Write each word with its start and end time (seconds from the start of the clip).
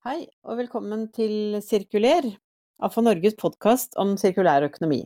Hei, 0.00 0.22
og 0.48 0.56
velkommen 0.56 1.02
til 1.12 1.58
Sirkuler, 1.60 2.24
AFA 2.80 3.02
Norges 3.04 3.34
podkast 3.36 3.98
om 4.00 4.14
sirkulær 4.16 4.64
økonomi. 4.64 5.02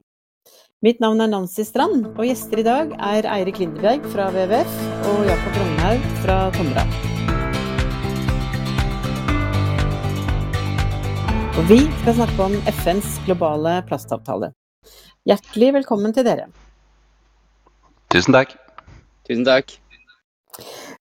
Mitt 0.87 1.01
navn 1.03 1.19
er 1.25 1.33
Nancy 1.33 1.65
Strand, 1.67 2.13
og 2.13 2.21
gjester 2.23 2.63
i 2.63 2.65
dag 2.69 2.93
er 3.03 3.27
Eirik 3.27 3.59
Lindeberg 3.59 4.07
fra 4.13 4.29
WWF 4.31 4.79
og 5.11 5.27
Jakob 5.27 5.59
Rognhaug 5.59 6.07
fra 6.23 6.39
Tomra. 6.55 6.87
Og 11.59 11.63
vi 11.75 11.83
skal 12.05 12.21
snakke 12.21 12.47
om 12.47 12.55
FNs 12.85 13.19
globale 13.27 13.81
plastavtale. 13.91 14.55
Hjertelig 15.27 15.75
velkommen 15.81 16.15
til 16.15 16.31
dere. 16.31 16.47
Tusen 18.15 18.39
takk. 18.39 18.55
Tusen 19.27 19.43
takk. 19.43 19.75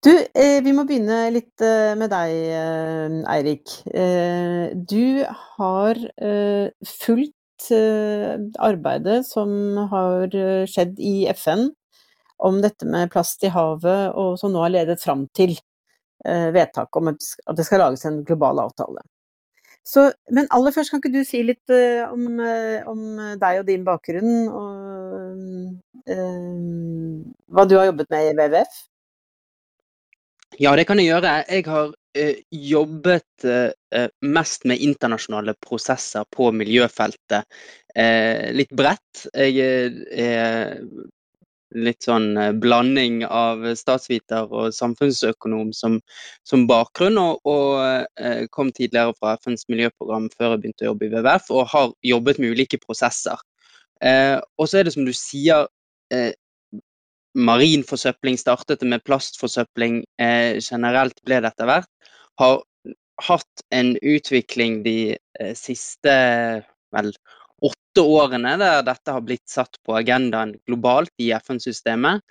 Du, 0.05 0.11
eh, 0.13 0.59
vi 0.63 0.71
må 0.75 0.85
begynne 0.87 1.17
litt 1.33 1.63
eh, 1.65 1.95
med 1.97 2.11
deg, 2.13 2.33
eh, 2.53 3.15
Eirik. 3.33 3.73
Du 4.89 5.25
har 5.57 5.99
fulgt 6.85 7.35
arbeidet 7.69 9.25
som 9.27 9.49
har 9.91 10.31
skjedd 10.69 10.99
i 11.03 11.27
FN 11.33 11.65
om 12.39 12.61
dette 12.63 12.87
med 12.87 13.11
plast 13.11 13.43
i 13.43 13.51
havet, 13.51 14.13
og 14.15 14.37
som 14.39 14.53
nå 14.53 14.61
har 14.63 14.71
ledet 14.71 15.01
fram 15.01 15.25
til 15.35 15.57
vedtak 16.23 16.95
om 16.99 17.11
at 17.11 17.25
det 17.55 17.65
skal 17.67 17.81
lages 17.83 18.05
en 18.07 18.21
global 18.27 18.61
avtale. 18.63 19.03
Så, 19.83 20.05
men 20.31 20.47
aller 20.55 20.71
først, 20.75 20.91
kan 20.91 21.01
ikke 21.01 21.11
du 21.17 21.27
si 21.27 21.41
litt 21.43 21.73
om, 22.07 22.39
om 22.91 23.03
deg 23.41 23.59
og 23.59 23.67
din 23.67 23.83
bakgrunn, 23.87 24.47
og 24.47 25.75
hva 26.07 27.67
du 27.67 27.75
har 27.75 27.89
jobbet 27.91 28.15
med 28.15 28.29
i 28.29 28.33
WWF? 28.39 28.79
Ja, 30.57 30.73
det 30.75 30.87
kan 30.89 30.99
jeg 30.99 31.11
gjøre. 31.11 31.35
Jeg 31.45 31.65
har 31.69 31.91
eh, 32.17 32.41
jobbet 32.49 33.45
eh, 33.45 34.09
mest 34.25 34.65
med 34.65 34.81
internasjonale 34.81 35.53
prosesser 35.61 36.25
på 36.33 36.49
miljøfeltet. 36.55 37.45
Eh, 37.95 38.49
litt 38.55 38.73
bredt. 38.75 39.27
Jeg 39.35 39.61
er 40.09 40.81
litt 41.77 42.05
sånn 42.05 42.33
eh, 42.37 42.51
blanding 42.57 43.21
av 43.25 43.61
statsviter 43.77 44.49
og 44.49 44.73
samfunnsøkonom 44.73 45.71
som, 45.75 45.99
som 46.47 46.65
bakgrunn, 46.69 47.19
og, 47.21 47.45
og 47.45 48.17
eh, 48.17 48.45
kom 48.53 48.73
tidligere 48.73 49.13
fra 49.19 49.35
FNs 49.37 49.67
miljøprogram 49.69 50.29
før 50.33 50.55
jeg 50.55 50.63
begynte 50.63 50.87
å 50.87 50.91
jobbe 50.91 51.07
i 51.07 51.13
WWF, 51.13 51.51
og 51.53 51.71
har 51.75 51.93
jobbet 52.09 52.41
med 52.41 52.57
ulike 52.57 52.81
prosesser. 52.81 53.37
Eh, 54.01 54.37
og 54.57 54.69
så 54.69 54.79
er 54.79 54.89
det 54.89 54.95
som 54.97 55.05
du 55.05 55.13
sier, 55.13 55.69
marin 57.39 57.83
forsøpling 57.87 58.37
startet 58.39 58.83
med 58.87 59.03
plastforsøpling. 59.07 60.03
Eh, 60.21 60.59
generelt 60.59 61.19
ble 61.25 61.39
det 61.43 61.53
etter 61.53 61.69
hvert. 61.69 61.89
Har 62.39 62.61
hatt 63.25 63.63
en 63.75 63.95
utvikling 64.01 64.81
de 64.85 65.15
eh, 65.15 65.55
siste 65.57 66.13
vel, 66.95 67.11
åtte 67.65 68.03
årene 68.03 68.55
der 68.59 68.83
dette 68.87 69.15
har 69.15 69.25
blitt 69.25 69.47
satt 69.49 69.79
på 69.85 69.97
agendaen 69.99 70.55
globalt 70.67 71.11
i 71.21 71.31
FN-systemet. 71.39 72.23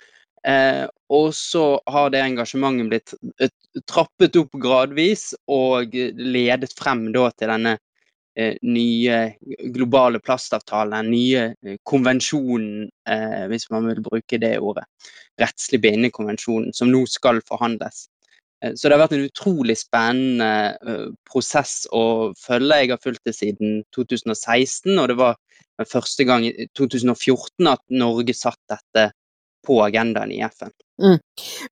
Eh, 0.47 0.87
og 1.13 1.33
så 1.35 1.81
har 1.91 2.13
det 2.15 2.23
engasjementet 2.23 2.89
blitt 2.93 3.15
eh, 3.43 3.53
trappet 3.91 4.39
opp 4.39 4.55
gradvis 4.63 5.33
og 5.51 5.95
ledet 5.95 6.73
frem 6.79 7.09
da, 7.15 7.29
til 7.35 7.53
denne 7.53 7.77
nye 8.63 9.17
globale 9.75 10.21
plastavtalen, 10.23 11.11
nye 11.11 11.45
eh, 11.67 11.79
konvensjonen, 11.87 12.87
eh, 13.09 13.47
hvis 13.51 13.67
man 13.75 13.89
vil 13.91 14.03
bruke 14.05 14.39
det 14.41 14.55
ordet. 14.59 14.87
Rettslig 15.41 15.81
bindende 15.83 16.13
konvensjonen, 16.15 16.73
som 16.75 16.91
nå 16.93 17.05
skal 17.11 17.43
forhandles. 17.49 18.07
Så 18.59 18.89
det 18.89 18.97
har 18.97 19.05
vært 19.05 19.13
en 19.15 19.29
utrolig 19.29 19.77
spennende 19.79 21.05
prosess 21.31 21.85
å 21.95 22.33
følge. 22.35 22.81
Jeg 22.81 22.91
har 22.91 22.99
fulgt 22.99 23.29
det 23.29 23.37
siden 23.37 23.85
2016, 23.95 24.97
og 24.99 25.07
det 25.13 25.15
var 25.21 25.37
første 25.87 26.27
gang 26.27 26.43
i 26.49 26.67
2014 26.75 27.71
at 27.71 27.85
Norge 27.95 28.35
satt 28.35 28.59
dette 28.67 29.05
på 29.63 29.79
agendaen 29.85 30.35
i 30.35 30.41
FN. 30.49 30.75
Mm. 30.99 31.23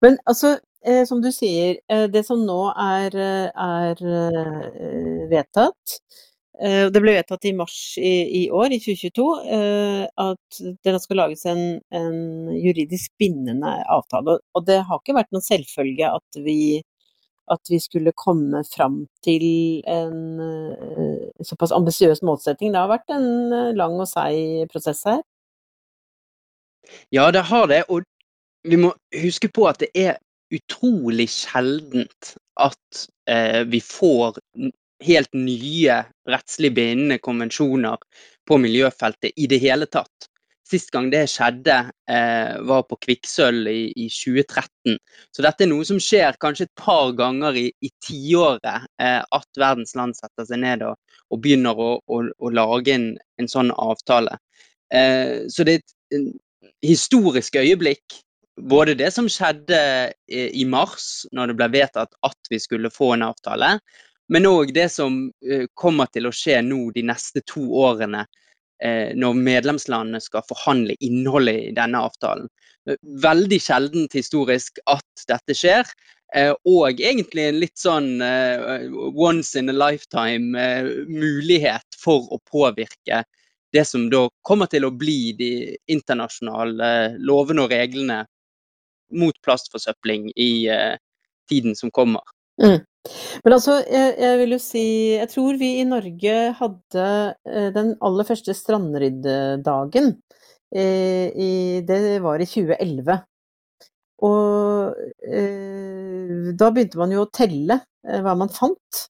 Men 0.07 0.21
altså, 0.31 0.53
eh, 0.87 1.03
som 1.11 1.19
du 1.25 1.33
sier, 1.35 1.81
det 1.91 2.23
som 2.29 2.47
nå 2.47 2.61
er, 2.71 3.19
er 3.19 4.07
vedtatt, 5.35 5.99
Eh, 5.99 6.36
det 6.57 7.01
ble 7.05 7.13
vedtatt 7.19 7.45
i 7.45 7.53
mars 7.53 7.77
i, 8.01 8.13
i 8.39 8.43
år, 8.49 8.73
i 8.73 8.79
2022, 8.81 9.25
eh, 9.53 10.03
at 10.09 10.61
det 10.87 10.95
skal 11.03 11.21
lages 11.21 11.45
en, 11.51 11.63
en, 11.93 12.19
juridisk 12.57 13.13
bindende 13.21 13.75
avtale. 13.93 14.39
Og 14.57 14.65
det 14.69 14.81
har 14.89 15.03
ikke 15.03 15.19
vært 15.19 15.33
noen 15.37 15.45
selvfølge 15.45 16.09
at 16.17 16.41
vi, 16.47 16.81
at 17.53 17.73
vi 17.73 17.81
skulle 17.83 18.17
komme 18.17 18.65
fram 18.71 19.03
til 19.27 19.47
en 19.85 20.41
eh, 20.47 21.29
såpass 21.45 21.77
ambisiøs 21.77 22.25
målsetting. 22.25 22.73
Det 22.73 22.81
har 22.81 22.95
vært 22.95 23.17
en 23.17 23.29
lang 23.77 24.01
og 24.01 24.09
seig 24.09 24.65
prosess 24.73 25.05
her. 25.09 25.21
Ja, 27.13 27.31
det 27.35 27.49
har 27.51 27.69
det. 27.69 27.85
Og 27.93 28.07
vi 28.67 28.81
må 28.81 28.95
huske 29.23 29.51
på 29.53 29.67
at 29.69 29.83
det 29.83 29.91
er 29.95 30.17
utrolig 30.55 31.29
sjeldent 31.33 32.37
at 32.63 33.07
eh, 33.29 33.63
vi 33.69 33.81
får 33.83 34.39
helt 35.05 35.35
nye 35.37 36.01
rettslig 36.29 36.73
bindende 36.77 37.19
konvensjoner 37.23 38.01
på 38.49 38.59
miljøfeltet 38.63 39.37
i 39.37 39.49
det 39.51 39.61
hele 39.63 39.89
tatt. 39.91 40.31
Sist 40.67 40.91
gang 40.91 41.13
det 41.13 41.29
skjedde, 41.31 41.77
eh, 42.11 42.57
var 42.67 42.83
på 42.91 42.97
kvikksølv 43.05 43.69
i, 43.71 43.83
i, 43.95 44.09
2013. 44.11 44.97
Så 45.31 45.45
dette 45.45 45.63
er 45.63 45.71
noe 45.71 45.87
som 45.87 46.01
skjer 46.03 46.39
kanskje 46.43 46.67
et 46.67 46.81
par 46.81 47.13
ganger 47.19 47.59
i, 47.61 47.69
i 47.87 47.91
tiåret. 48.03 48.89
Eh, 48.99 49.21
at 49.23 49.61
verdens 49.63 49.95
land 49.99 50.19
setter 50.19 50.49
seg 50.49 50.65
ned 50.65 50.83
og, 50.89 50.99
og 51.31 51.43
begynner 51.45 51.79
å, 51.79 51.93
å, 52.03 52.19
å, 52.27 52.51
lage 52.51 52.97
en, 52.97 53.13
en 53.39 53.51
sånn 53.51 53.71
avtale. 53.79 54.35
Eh, 54.91 55.47
så 55.53 55.67
det 55.67 55.79
er 55.79 55.85
et 56.19 56.35
historisk 56.83 57.61
øyeblikk. 57.63 58.19
Både 58.57 58.97
det 58.99 59.13
som 59.15 59.29
skjedde 59.31 59.79
eh, 60.11 60.51
i 60.51 60.65
mars, 60.67 61.27
når 61.37 61.53
det 61.53 61.59
ble 61.61 61.71
vedtatt 61.77 62.19
at 62.27 62.51
vi 62.51 62.59
skulle 62.63 62.91
få 62.91 63.13
en 63.15 63.29
avtale, 63.29 63.77
men 64.33 64.47
òg 64.49 64.73
det 64.75 64.89
som 64.91 65.29
eh, 65.47 65.67
kommer 65.79 66.11
til 66.11 66.27
å 66.27 66.35
skje 66.35 66.59
nå 66.67 66.91
de 66.97 67.05
neste 67.07 67.43
to 67.47 67.63
årene, 67.79 68.25
eh, 68.83 69.15
når 69.15 69.39
medlemslandene 69.39 70.21
skal 70.23 70.47
forhandle 70.49 70.97
innholdet 71.05 71.71
i 71.71 71.75
denne 71.77 72.03
avtalen. 72.09 72.51
Eh, 72.91 72.99
veldig 73.23 73.61
sjeldent 73.63 74.17
historisk 74.19 74.83
at 74.91 75.27
dette 75.31 75.57
skjer. 75.57 75.97
Og 76.67 76.99
egentlig 76.99 77.45
en 77.47 77.59
litt 77.63 77.79
sånn 77.79 78.09
once 78.19 79.55
in 79.57 79.71
a 79.71 79.75
lifetime 79.77 80.59
mulighet 81.07 81.97
for 82.03 82.27
å 82.35 82.41
påvirke 82.51 83.21
det 83.73 83.85
som 83.87 84.09
da 84.11 84.25
kommer 84.43 84.67
til 84.67 84.89
å 84.89 84.91
bli 84.91 85.31
de 85.39 85.51
internasjonale 85.87 86.91
lovene 87.23 87.63
og 87.63 87.71
reglene 87.71 88.19
mot 89.15 89.39
plastforsøpling 89.47 90.33
i 90.35 90.51
tiden 91.49 91.79
som 91.79 91.95
kommer. 91.95 92.27
Mm. 92.63 92.85
Men 93.45 93.55
altså, 93.55 93.77
jeg, 93.85 94.15
jeg, 94.19 94.39
vil 94.41 94.55
jo 94.57 94.59
si 94.63 94.85
Jeg 95.15 95.29
tror 95.31 95.59
vi 95.61 95.69
i 95.81 95.87
Norge 95.87 96.37
hadde 96.59 97.09
eh, 97.47 97.69
den 97.75 97.95
aller 98.05 98.29
første 98.29 98.55
strandryddedagen. 98.57 100.15
Eh, 100.75 101.83
det 101.87 102.01
var 102.25 102.43
i 102.43 102.49
2011. 102.49 103.21
Og 104.27 104.97
eh, 105.29 106.51
da 106.57 106.73
begynte 106.73 106.99
man 106.99 107.13
jo 107.15 107.27
å 107.27 107.31
telle 107.31 107.83
hva 108.03 108.35
man 108.39 108.51
fant. 108.53 109.07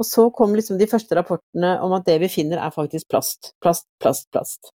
Og 0.00 0.06
så 0.06 0.28
kom 0.32 0.54
liksom 0.56 0.78
de 0.80 0.88
første 0.88 1.16
rapportene 1.18 1.74
om 1.84 1.92
at 1.92 2.06
det 2.08 2.20
vi 2.22 2.30
finner 2.32 2.62
er 2.62 2.74
faktisk 2.74 3.10
plast. 3.12 3.52
Plast, 3.60 3.86
plast, 4.00 4.30
plast. 4.32 4.72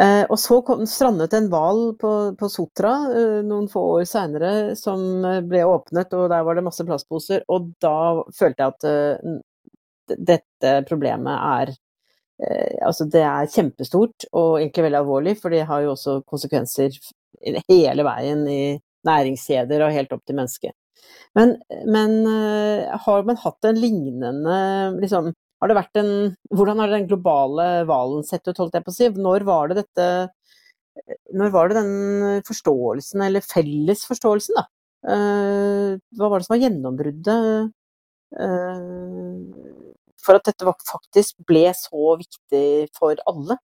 Eh, 0.00 0.24
og 0.26 0.38
så 0.42 0.58
kom, 0.66 0.82
strandet 0.90 1.36
en 1.36 1.46
hval 1.52 1.92
på, 2.00 2.10
på, 2.38 2.48
Sotra 2.50 2.94
eh, 3.14 3.40
noen 3.46 3.68
få 3.70 3.82
år 4.00 4.06
seinere 4.10 4.74
som 4.78 5.22
eh, 5.22 5.38
ble 5.46 5.62
åpnet, 5.70 6.16
og 6.18 6.26
der 6.32 6.42
var 6.46 6.58
det 6.58 6.64
masse 6.66 6.86
plastposer. 6.86 7.44
Og 7.54 7.70
da 7.82 8.24
følte 8.34 8.64
jeg 8.64 8.74
at 8.74 8.88
eh, 8.90 9.36
dette 10.32 10.72
problemet 10.88 11.32
er 11.32 11.70
uh, 11.74 12.88
Altså, 12.88 13.06
det 13.08 13.22
er 13.24 13.48
kjempestort 13.48 14.26
og 14.32 14.58
egentlig 14.58 14.88
veldig 14.88 14.98
alvorlig, 14.98 15.36
for 15.40 15.54
det 15.54 15.62
har 15.68 15.84
jo 15.84 15.92
også 15.94 16.18
konsekvenser 16.28 16.96
hele 17.70 18.04
veien 18.04 18.42
i 18.50 18.62
næringskjeder 19.06 19.84
og 19.84 19.94
helt 19.94 20.12
opp 20.12 20.24
til 20.26 20.36
mennesket. 20.36 20.74
Men, 21.38 21.54
men 21.86 22.18
uh, 22.26 22.98
har 23.06 23.24
man 23.28 23.38
hatt 23.40 23.70
en 23.70 23.78
lignende 23.80 24.58
liksom, 24.98 25.32
har 25.72 26.00
en 26.00 26.36
Hvordan 26.52 26.82
har 26.82 26.92
den 26.92 27.06
globale 27.08 27.84
hvalen 27.88 28.24
sett 28.26 28.46
ut, 28.48 28.58
holdt 28.58 28.74
jeg 28.76 28.84
på 28.84 28.92
å 28.92 28.96
si? 28.96 29.08
Når 29.08 29.46
var 29.48 29.70
det 29.70 29.82
dette 29.82 30.08
Når 31.34 31.52
var 31.54 31.68
det 31.68 31.80
den 31.80 32.42
forståelsen, 32.46 33.22
eller 33.24 33.40
felles 33.40 34.04
forståelsen, 34.06 34.60
da? 34.60 34.66
Eh, 35.04 35.96
hva 36.16 36.28
var 36.30 36.40
det 36.40 36.46
som 36.46 36.54
var 36.54 36.62
gjennombruddet 36.62 37.72
eh, 38.40 39.34
for 40.24 40.38
at 40.38 40.46
dette 40.48 40.74
faktisk 40.88 41.42
ble 41.44 41.66
så 41.76 42.14
viktig 42.20 42.66
for 42.96 43.18
alle? 43.28 43.58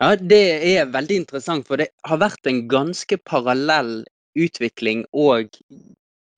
Ja, 0.00 0.14
det 0.16 0.44
er 0.70 0.92
veldig 0.92 1.18
interessant, 1.24 1.66
for 1.68 1.80
det 1.80 1.90
har 2.06 2.20
vært 2.22 2.46
en 2.48 2.62
ganske 2.70 3.18
parallell 3.26 4.04
utvikling 4.38 5.02
og 5.12 5.50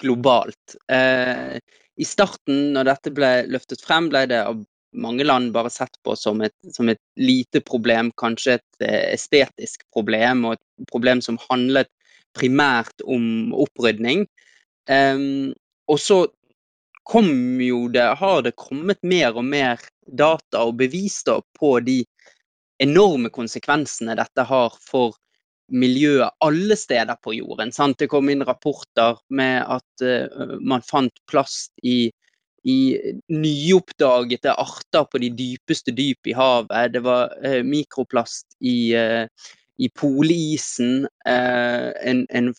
globalt. 0.02 0.78
Eh, 0.90 1.60
I 2.02 2.06
starten, 2.08 2.72
når 2.74 2.88
dette 2.88 3.12
ble 3.14 3.30
løftet 3.52 3.82
frem, 3.84 4.08
ble 4.10 4.26
det 4.30 4.42
av 4.42 4.62
mange 4.92 5.24
land 5.24 5.52
bare 5.54 5.70
sett 5.72 5.94
på 6.04 6.16
som 6.18 6.42
et, 6.44 6.54
som 6.74 6.90
et 6.92 7.00
lite 7.20 7.62
problem, 7.64 8.10
kanskje 8.20 8.58
et 8.58 8.84
eh, 8.84 9.14
estetisk 9.14 9.86
problem, 9.94 10.44
og 10.48 10.58
et 10.58 10.90
problem 10.90 11.22
som 11.24 11.40
handlet 11.48 11.90
primært 12.36 13.04
om 13.04 13.52
opprydning. 13.56 14.26
Um, 14.90 15.52
og 15.88 16.00
så 16.00 16.18
kom 17.08 17.60
jo 17.60 17.86
det, 17.92 18.04
har 18.18 18.42
det 18.46 18.54
kommet 18.60 19.00
mer 19.02 19.36
og 19.36 19.46
mer 19.46 19.80
data 20.06 20.64
og 20.66 20.78
bevis 20.80 21.20
da, 21.26 21.38
på 21.58 21.76
de 21.84 22.02
enorme 22.82 23.30
konsekvensene 23.30 24.16
dette 24.18 24.46
har 24.48 24.76
for 24.82 25.16
miljøet 25.72 26.34
alle 26.44 26.76
steder 26.78 27.18
på 27.22 27.36
jorden. 27.36 27.72
Sant? 27.74 27.98
Det 28.00 28.10
kom 28.12 28.30
inn 28.32 28.44
rapporter 28.46 29.20
med 29.34 29.62
at 29.64 30.04
uh, 30.04 30.58
man 30.60 30.84
fant 30.86 31.24
plast 31.30 31.72
i 31.82 32.12
i 32.62 32.94
nyoppdagede 33.26 34.52
arter 34.54 35.08
på 35.10 35.18
de 35.18 35.32
dypeste 35.34 35.90
dyp 35.98 36.28
i 36.30 36.34
havet. 36.38 36.92
Det 36.94 37.00
var 37.02 37.32
uh, 37.42 37.58
mikroplast 37.66 38.54
i, 38.62 38.94
uh, 38.94 39.26
i 39.82 39.88
polisen. 39.98 41.08
En, 41.26 42.20
en 42.30 42.52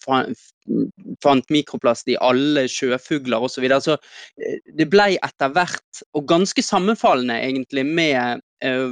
fant 1.23 1.53
mikroplast 1.55 2.11
i 2.11 2.17
alle 2.19 2.65
sjøfugler 2.67 3.47
osv. 3.47 3.55
Så, 3.55 3.63
videre. 3.63 3.79
så 3.79 4.75
det 4.75 4.89
ble 4.91 5.13
etter 5.15 5.55
hvert, 5.55 6.03
og 6.11 6.27
ganske 6.27 6.65
sammenfallende 6.67 7.39
egentlig 7.39 7.85
med 7.87 8.43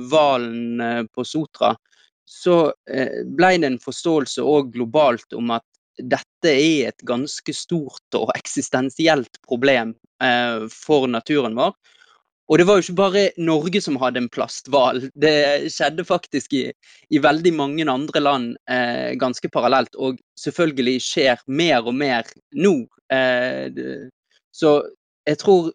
hvalen 0.08 1.10
på 1.12 1.28
Sotra, 1.28 1.74
så 2.32 2.72
ble 2.88 3.50
det 3.60 3.68
en 3.68 3.82
forståelse 3.82 4.44
òg 4.48 4.70
globalt 4.72 5.36
om 5.36 5.52
at 5.52 5.66
dette 6.00 6.52
er 6.52 6.92
et 6.92 7.04
ganske 7.08 7.54
stort 7.56 8.18
og 8.18 8.32
eksistensielt 8.36 9.42
problem 9.48 9.96
eh, 10.24 10.68
for 10.72 11.08
naturen 11.12 11.58
vår. 11.58 11.76
Og 12.52 12.60
det 12.60 12.66
var 12.68 12.78
jo 12.78 12.84
ikke 12.84 13.00
bare 13.00 13.26
Norge 13.40 13.80
som 13.84 14.00
hadde 14.02 14.20
en 14.20 14.32
plasthval. 14.32 15.06
Det 15.16 15.72
skjedde 15.72 16.04
faktisk 16.04 16.56
i, 16.58 16.66
i 17.14 17.22
veldig 17.24 17.54
mange 17.56 17.86
andre 17.88 18.24
land 18.24 18.50
eh, 18.72 19.14
ganske 19.20 19.48
parallelt, 19.54 19.96
og 19.96 20.20
selvfølgelig 20.40 20.98
skjer 21.06 21.46
mer 21.48 21.86
og 21.86 21.96
mer 21.96 22.28
nå. 22.52 22.76
Eh, 23.14 23.72
så 24.52 24.82
jeg 25.28 25.40
tror 25.40 25.72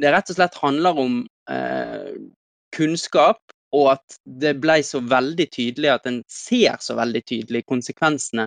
det 0.00 0.14
rett 0.14 0.32
og 0.32 0.38
slett 0.38 0.56
handler 0.62 1.02
om 1.04 1.20
eh, 1.50 2.14
kunnskap, 2.74 3.42
og 3.74 3.90
at 3.94 4.18
det 4.24 4.54
ble 4.62 4.78
så 4.86 5.00
veldig 5.02 5.46
tydelig 5.52 5.90
at 5.90 6.06
en 6.10 6.20
ser 6.30 6.78
så 6.82 6.96
veldig 6.98 7.22
tydelig 7.26 7.64
konsekvensene 7.70 8.46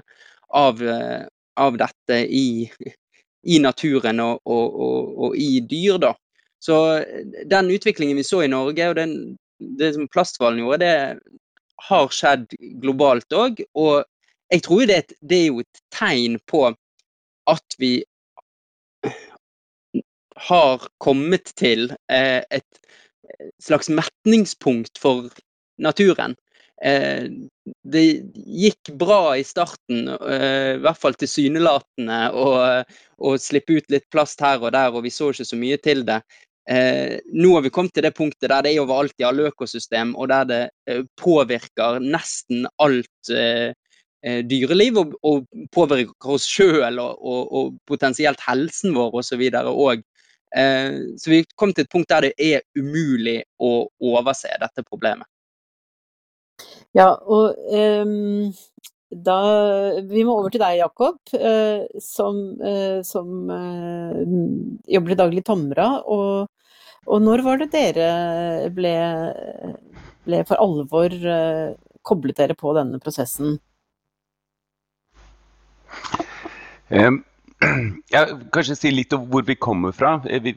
av, 0.56 0.82
eh, 0.82 1.26
av 1.60 1.80
dette 1.80 2.22
i, 2.24 2.70
i 3.44 3.60
naturen 3.64 4.22
og, 4.24 4.40
og, 4.46 4.80
og, 4.88 5.12
og, 5.26 5.38
i 5.38 5.60
dyr. 5.60 6.00
da. 6.06 6.14
Så 6.64 6.78
eh, 7.02 7.26
den 7.50 7.72
utviklingen 7.76 8.20
vi 8.20 8.28
så 8.28 8.44
i 8.46 8.52
Norge, 8.52 8.90
og 8.90 8.96
den, 9.00 9.18
det 9.80 9.94
som 9.98 10.08
plasthvalen 10.12 10.64
gjorde, 10.64 10.86
det 10.86 11.40
har 11.90 12.14
skjedd 12.14 12.56
globalt 12.82 13.36
òg. 13.36 13.62
Og 13.78 14.06
jeg 14.54 14.64
tror 14.66 14.86
det, 14.90 15.02
det 15.22 15.42
er 15.44 15.50
jo 15.52 15.66
et 15.66 15.82
tegn 15.94 16.40
på 16.48 16.70
at 17.48 17.80
vi 17.80 17.98
har 20.38 20.84
kommet 21.02 21.52
til 21.58 21.92
eh, 22.12 22.44
et 22.50 22.82
slags 23.64 23.90
metningspunkt 23.90 25.00
for 25.02 25.30
naturen. 25.82 26.36
Eh, 26.86 27.26
det 27.84 28.04
gikk 28.36 28.92
bra 29.02 29.38
i 29.38 29.46
starten, 29.48 30.08
eh, 30.14 30.76
i 30.76 30.82
hvert 30.84 31.02
fall 31.02 31.18
tilsynelatende, 31.18 32.20
å 33.18 33.32
slippe 33.42 33.80
ut 33.80 33.90
litt 33.90 34.06
plast 34.14 34.44
her 34.46 34.62
og 34.62 34.76
der, 34.78 34.94
og 34.94 35.08
vi 35.08 35.14
så 35.14 35.32
ikke 35.34 35.48
så 35.50 35.58
mye 35.58 35.80
til 35.82 36.06
det. 36.06 36.22
Eh, 36.70 37.20
nå 37.32 37.54
har 37.56 37.64
vi 37.64 37.72
kommet 37.72 37.94
til 37.96 38.04
det 38.04 38.12
punktet 38.18 38.50
der 38.52 38.66
det 38.66 38.74
er 38.74 38.82
overalt 38.84 39.16
i 39.22 39.26
alle 39.28 39.48
økosystem, 39.48 40.12
og 40.20 40.28
der 40.28 40.48
det 40.50 40.64
eh, 40.92 41.06
påvirker 41.16 42.02
nesten 42.04 42.68
alt 42.84 43.32
eh, 43.32 43.72
eh 44.28 44.42
dyreliv, 44.44 44.98
og, 45.00 45.14
og, 45.24 45.46
påvirker 45.72 46.34
oss 46.36 46.48
sjøl 46.50 47.00
og, 47.00 47.24
og, 47.24 47.54
og, 47.56 47.78
potensielt 47.88 48.44
helsen 48.44 48.98
vår 48.98 49.16
osv. 49.22 49.46
òg. 49.48 50.04
Eh, 50.56 51.18
så 51.18 51.32
vi 51.32 51.44
kom 51.56 51.74
til 51.74 51.86
et 51.86 51.92
punkt 51.92 52.10
der 52.12 52.30
det 52.30 52.34
er 52.40 52.64
umulig 52.78 53.42
å 53.60 53.88
overse 54.00 54.52
dette 54.62 54.86
problemet. 54.88 55.28
Ja, 56.96 57.12
og 57.14 57.54
um, 57.70 58.50
da 59.08 59.36
Vi 60.10 60.24
må 60.26 60.34
over 60.40 60.52
til 60.52 60.64
deg, 60.64 60.80
Jakob, 60.80 61.20
uh, 61.38 61.84
som, 62.02 62.40
som 63.06 63.52
jobber 64.88 65.14
i 65.14 65.20
daglig 65.20 65.46
Tomra. 65.48 65.92
Og, 66.04 66.50
og, 67.06 67.22
når 67.24 67.46
var 67.46 67.62
det 67.62 67.70
dere 67.76 68.72
ble, 68.74 68.96
ble 70.26 70.42
for 70.50 70.64
alvor 70.64 71.14
koblet 72.08 72.42
dere 72.42 72.58
på 72.58 72.74
denne 72.76 73.00
prosessen? 73.04 73.60
Um, 76.90 77.22
ja, 78.13 78.25
kanskje 78.54 78.77
si 78.77 78.92
litt 78.94 79.13
om 79.15 79.27
hvor 79.31 79.45
vi 79.48 79.56
kommer 79.57 79.95
fra. 79.95 80.18
Vi, 80.27 80.54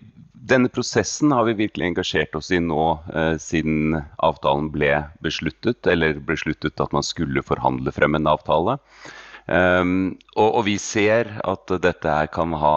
denne 0.50 0.70
prosessen 0.72 1.32
har 1.32 1.46
vi 1.48 1.56
virkelig 1.64 1.90
engasjert 1.90 2.34
oss 2.36 2.50
i 2.52 2.60
nå 2.62 2.84
eh, 3.14 3.36
siden 3.40 4.00
avtalen 4.24 4.70
ble 4.74 4.92
besluttet, 5.24 5.86
eller 5.88 6.20
besluttet 6.26 6.80
at 6.80 6.96
man 6.96 7.06
skulle 7.06 7.44
forhandle 7.46 7.92
frem 7.94 8.18
en 8.18 8.30
avtale. 8.30 8.78
Um, 9.50 10.18
og, 10.36 10.46
og, 10.46 10.60
vi 10.68 10.76
ser 10.78 11.32
at 11.48 11.72
dette 11.82 12.06
her 12.06 12.28
kan 12.30 12.52
ha 12.54 12.74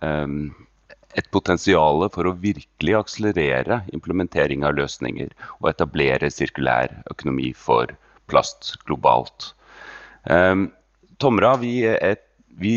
um, 0.00 0.48
et 1.14 1.28
potensial 1.30 2.02
for 2.10 2.26
å 2.26 2.34
virkelig 2.40 2.96
akselerere 2.98 3.82
implementering 3.94 4.64
av 4.66 4.74
løsninger 4.80 5.30
og 5.60 5.68
etablere 5.70 6.32
sirkulær 6.32 6.90
økonomi 7.12 7.52
for 7.54 7.92
plast 8.32 8.74
globalt. 8.88 9.52
Um, 10.24 10.72
Tomra 11.22 11.54
vi 11.60 11.78
er 11.88 12.00
et 12.04 12.25
vi 12.60 12.76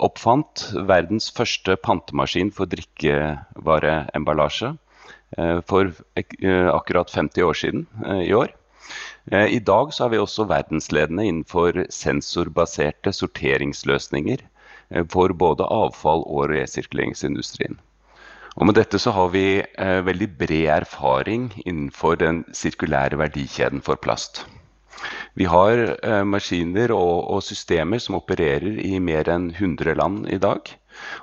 oppfant 0.00 0.62
verdens 0.88 1.28
første 1.36 1.76
pantemaskin 1.84 2.50
for 2.56 2.70
drikkevareemballasje 2.72 4.72
eh, 5.38 5.58
for 5.68 5.92
eh, 6.16 6.68
akkurat 6.72 7.12
50 7.12 7.48
år 7.48 7.60
siden 7.62 7.86
eh, 8.06 8.24
i 8.30 8.34
år. 8.36 8.56
I 9.30 9.60
dag 9.62 9.92
så 9.94 10.06
er 10.06 10.14
vi 10.14 10.18
også 10.18 10.46
verdensledende 10.48 11.26
innenfor 11.28 11.76
sensorbaserte 11.92 13.12
sorteringsløsninger 13.14 14.40
for 15.12 15.34
både 15.36 15.68
avfall 15.70 16.24
og 16.24 16.48
resirkuleringsindustrien. 16.50 17.76
Og 18.56 18.66
med 18.66 18.80
dette 18.80 18.98
så 18.98 19.12
har 19.14 19.28
vi 19.30 19.60
veldig 20.08 20.30
bred 20.40 20.72
erfaring 20.80 21.50
innenfor 21.62 22.18
den 22.24 22.42
sirkulære 22.56 23.20
verdikjeden 23.20 23.84
for 23.86 24.00
plast. 24.00 24.42
Vi 25.38 25.46
har 25.48 25.80
eh, 25.94 26.22
maskiner 26.26 26.92
og, 26.94 27.30
og, 27.30 27.42
systemer 27.46 28.02
som 28.02 28.18
opererer 28.18 28.80
i 28.82 28.98
mer 29.02 29.30
enn 29.32 29.50
100 29.54 29.96
land 30.00 30.28
i 30.32 30.40
dag. 30.42 30.72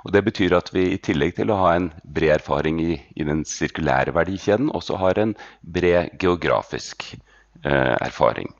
Og 0.04 0.12
Det 0.12 0.24
betyr 0.26 0.56
at 0.56 0.72
vi 0.74 0.88
i 0.94 1.00
tillegg 1.02 1.36
til 1.36 1.52
å 1.52 1.58
ha 1.60 1.74
en 1.76 1.90
bred 2.02 2.40
erfaring 2.40 2.80
i, 2.82 2.98
i 3.14 3.26
den 3.28 3.44
sirkulære 3.46 4.14
verdikjeden, 4.16 4.72
også 4.74 4.98
har 4.98 5.20
en 5.22 5.36
bred 5.62 6.16
geografisk 6.22 7.12
eh, 7.12 7.94
erfaring. 8.00 8.50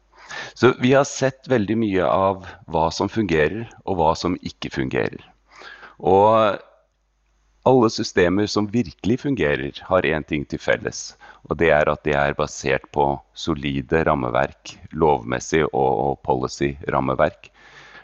Så 0.55 0.75
vi 0.79 0.93
har 0.93 1.09
sett 1.09 1.49
veldig 1.49 1.79
mye 1.81 2.07
av 2.07 2.47
hva 2.71 2.89
som 2.95 3.11
fungerer, 3.11 3.67
og 3.89 3.99
hva 3.99 4.15
som 4.19 4.37
ikke 4.47 4.71
fungerer. 4.75 5.25
Og 5.99 6.61
alle 7.69 7.91
systemer 7.93 8.49
som 8.49 8.69
virkelig 8.73 9.21
fungerer, 9.21 9.81
har 9.91 10.07
én 10.07 10.25
ting 10.25 10.45
til 10.49 10.61
felles. 10.63 11.13
Og 11.49 11.59
det 11.61 11.71
er 11.75 11.89
at 11.91 12.05
de 12.07 12.15
er 12.17 12.37
basert 12.39 12.87
på 12.95 13.11
solide 13.37 14.05
rammeverk, 14.09 14.75
lovmessig 14.93 15.65
og 15.73 16.19
policy-rammeverk. 16.27 17.51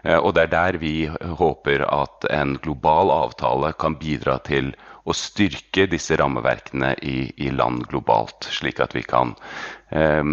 Eh, 0.04 0.18
og 0.18 0.34
det 0.36 0.46
er 0.46 0.52
der 0.54 0.80
vi 0.82 0.94
håper 1.08 1.86
at 1.88 2.28
en 2.32 2.58
global 2.64 3.12
avtale 3.14 3.72
kan 3.80 3.96
bidra 4.00 4.38
til 4.48 4.74
å 5.04 5.16
styrke 5.16 5.86
disse 5.90 6.16
rammeverkene 6.20 6.94
i, 7.04 7.30
i 7.36 7.50
land 7.52 7.86
globalt, 7.90 8.48
slik 8.52 8.80
at 8.84 8.96
vi 8.96 9.04
kan 9.04 9.34
eh, 9.92 10.24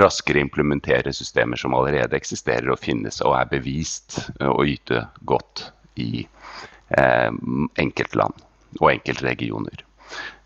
raskere 0.00 0.42
implementere 0.44 1.12
systemer 1.16 1.60
som 1.60 1.76
allerede 1.76 2.16
eksisterer 2.16 2.68
og 2.72 2.80
finnes 2.82 3.20
og 3.24 3.36
er 3.38 3.48
bevist 3.52 4.18
å 4.44 4.60
yte 4.68 5.06
godt 5.28 5.70
i 6.00 6.24
eh, 6.24 6.39
enkeltland 6.90 8.34
og 8.80 8.90
enkeltregioner. 8.90 9.84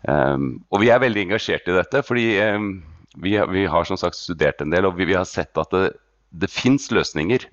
Um, 0.05 0.61
og 0.69 0.83
vi 0.83 0.91
er 0.93 1.01
veldig 1.01 1.25
engasjert 1.25 1.67
i 1.69 1.75
dette, 1.75 2.03
fordi 2.05 2.27
um, 2.53 2.83
vi, 3.21 3.35
vi, 3.51 3.65
har 3.69 3.87
som 3.87 3.97
sagt 3.97 4.19
studert 4.19 4.61
en 4.61 4.73
del, 4.73 4.85
og 4.85 4.97
vi, 4.99 5.07
vi 5.09 5.17
har 5.17 5.25
sett 5.29 5.57
at 5.57 5.73
det, 5.73 5.95
det 6.29 6.51
fins 6.53 6.91
løsninger. 6.93 7.47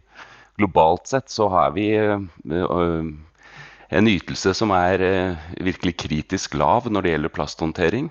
Globalt 0.61 1.09
sett 1.09 1.33
så 1.33 1.49
har 1.49 1.73
vi 1.73 1.89
en 1.97 4.11
ytelse 4.11 4.53
som 4.57 4.73
er 4.77 5.01
virkelig 5.65 5.95
kritisk 6.03 6.59
lav 6.61 6.91
når 6.93 7.07
det 7.07 7.15
gjelder 7.15 7.33
plasthåndtering. 7.33 8.11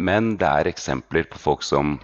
Men 0.00 0.30
det 0.40 0.48
er 0.48 0.70
eksempler 0.70 1.28
på 1.28 1.42
folk 1.42 1.66
som 1.66 1.98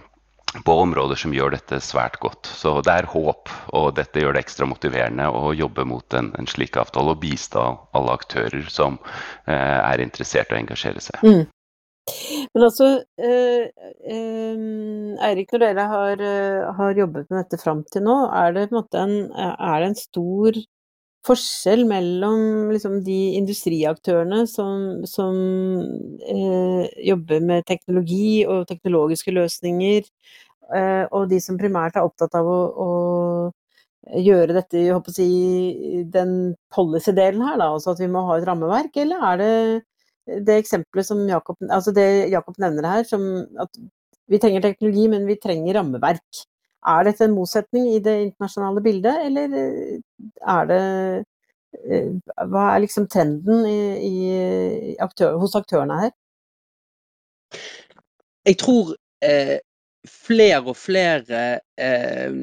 på 0.65 0.75
områder 0.83 1.19
som 1.19 1.33
gjør 1.35 1.53
dette 1.55 1.79
svært 1.83 2.19
godt. 2.23 2.47
Så 2.47 2.77
det 2.85 2.93
er 2.93 3.09
håp, 3.11 3.51
og 3.75 3.91
dette 3.97 4.23
gjør 4.23 4.37
det 4.37 4.45
ekstra 4.45 4.67
motiverende 4.69 5.27
å 5.29 5.51
jobbe 5.57 5.85
mot 5.87 6.17
en, 6.17 6.31
en 6.39 6.49
slik 6.49 6.79
avtale 6.79 7.13
og 7.13 7.21
bistå 7.21 7.67
alle 7.97 8.15
aktører 8.17 8.65
som 8.71 8.99
eh, 9.45 9.53
er 9.81 10.03
interessert 10.03 10.51
i 10.51 10.57
å 10.57 10.61
engasjere 10.61 11.03
seg. 11.03 11.23
Mm. 11.25 11.45
Men 12.55 12.63
altså, 12.63 12.87
eh, 13.19 13.67
eh, 14.07 14.61
Eirik, 15.27 15.51
når 15.51 15.63
dere 15.65 15.87
har, 15.91 16.23
eh, 16.23 16.71
har, 16.77 16.95
jobbet 16.95 17.27
med 17.29 17.41
dette 17.41 17.59
fram 17.59 17.83
til 17.91 18.05
nå, 18.07 18.15
er 18.31 18.55
det, 18.55 18.69
en, 18.71 18.83
en, 19.03 19.15
er 19.35 19.83
det 19.83 19.89
en 19.89 19.99
stor 19.99 20.61
forskjell 21.27 21.83
mellom 21.89 22.71
liksom, 22.71 23.01
de 23.05 23.17
industriaktørene 23.39 24.45
som, 24.49 25.03
som 25.09 25.35
eh, 26.23 26.87
jobber 27.09 27.43
med 27.43 27.67
teknologi 27.67 28.45
og 28.47 28.67
teknologiske 28.69 29.33
løsninger, 29.35 30.07
eh, 30.07 30.46
og 30.67 31.29
de 31.31 31.37
som 31.39 31.57
primært 31.59 31.95
er 31.95 32.03
opptatt 32.03 32.33
av 32.35 32.47
å, 32.51 32.59
å 32.83 34.19
gjøre 34.19 34.55
dette 34.55 34.81
i 34.81 35.13
si, 35.15 35.27
den 36.11 36.33
policy-delen 36.73 37.43
her, 37.43 37.59
da, 37.59 37.69
altså 37.73 37.93
at 37.93 38.01
vi 38.01 38.09
må 38.11 38.25
ha 38.27 38.37
et 38.37 38.47
rammeverk, 38.47 38.99
eller 38.99 39.23
er 39.31 39.39
det 39.41 39.53
det 40.47 40.57
eksempelet 40.59 41.07
som 41.07 41.23
Jakob, 41.29 41.57
altså 41.71 41.93
det 41.95 42.27
Jakob 42.33 42.57
nevner 42.59 42.87
her, 42.87 43.07
som 43.07 43.23
at 43.63 43.79
vi 44.27 44.39
trenger 44.43 44.65
teknologi, 44.65 45.07
men 45.11 45.27
vi 45.27 45.39
trenger 45.39 45.79
rammeverk. 45.79 46.43
Er 46.87 47.07
dette 47.07 47.25
en 47.25 47.35
motsetning 47.35 47.87
i 47.93 48.01
det 48.03 48.15
internasjonale 48.25 48.83
bildet, 48.83 49.23
eller 49.27 49.55
eh, 49.59 49.99
er 50.55 50.67
det 50.69 50.81
eh, 51.87 52.11
Hva 52.51 52.67
er 52.73 52.83
liksom 52.83 53.07
trenden 53.11 53.65
i, 53.67 53.79
i 54.07 54.95
aktør, 55.03 55.37
hos 55.41 55.55
aktørene 55.59 55.99
her? 56.03 56.13
Jeg 58.47 58.59
tror 58.61 58.93
eh, 59.23 59.57
flere 60.09 60.63
og 60.63 60.77
flere 60.79 61.59
eh, 61.79 62.35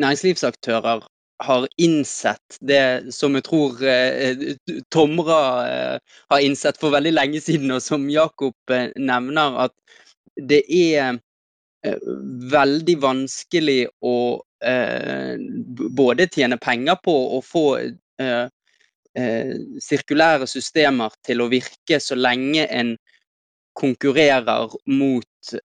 næringslivsaktører 0.00 1.06
har 1.40 1.66
innsett 1.80 2.58
det 2.68 3.12
som 3.16 3.36
jeg 3.38 3.46
tror 3.48 3.80
eh, 3.86 4.44
Tomra 4.92 5.40
eh, 5.64 6.18
har 6.32 6.44
innsett 6.44 6.80
for 6.80 6.92
veldig 6.92 7.14
lenge 7.16 7.40
siden, 7.40 7.72
og 7.72 7.82
som 7.84 8.08
Jakob 8.12 8.74
eh, 8.74 8.90
nevner, 9.00 9.68
at 9.68 9.76
det 10.36 10.62
er 10.68 11.18
Eh, 11.80 11.96
veldig 12.52 12.96
vanskelig 13.00 13.86
å 14.04 14.16
eh, 14.60 15.40
både 15.96 16.26
tjene 16.28 16.58
penger 16.60 16.98
på 17.00 17.14
og 17.38 17.44
få 17.46 17.66
sirkulære 19.80 20.44
systemer 20.46 21.14
til 21.24 21.40
å 21.40 21.46
virke 21.50 21.96
så 22.04 22.18
lenge 22.18 22.66
en 22.68 22.92
konkurrerer 23.80 24.76
mot 24.92 25.24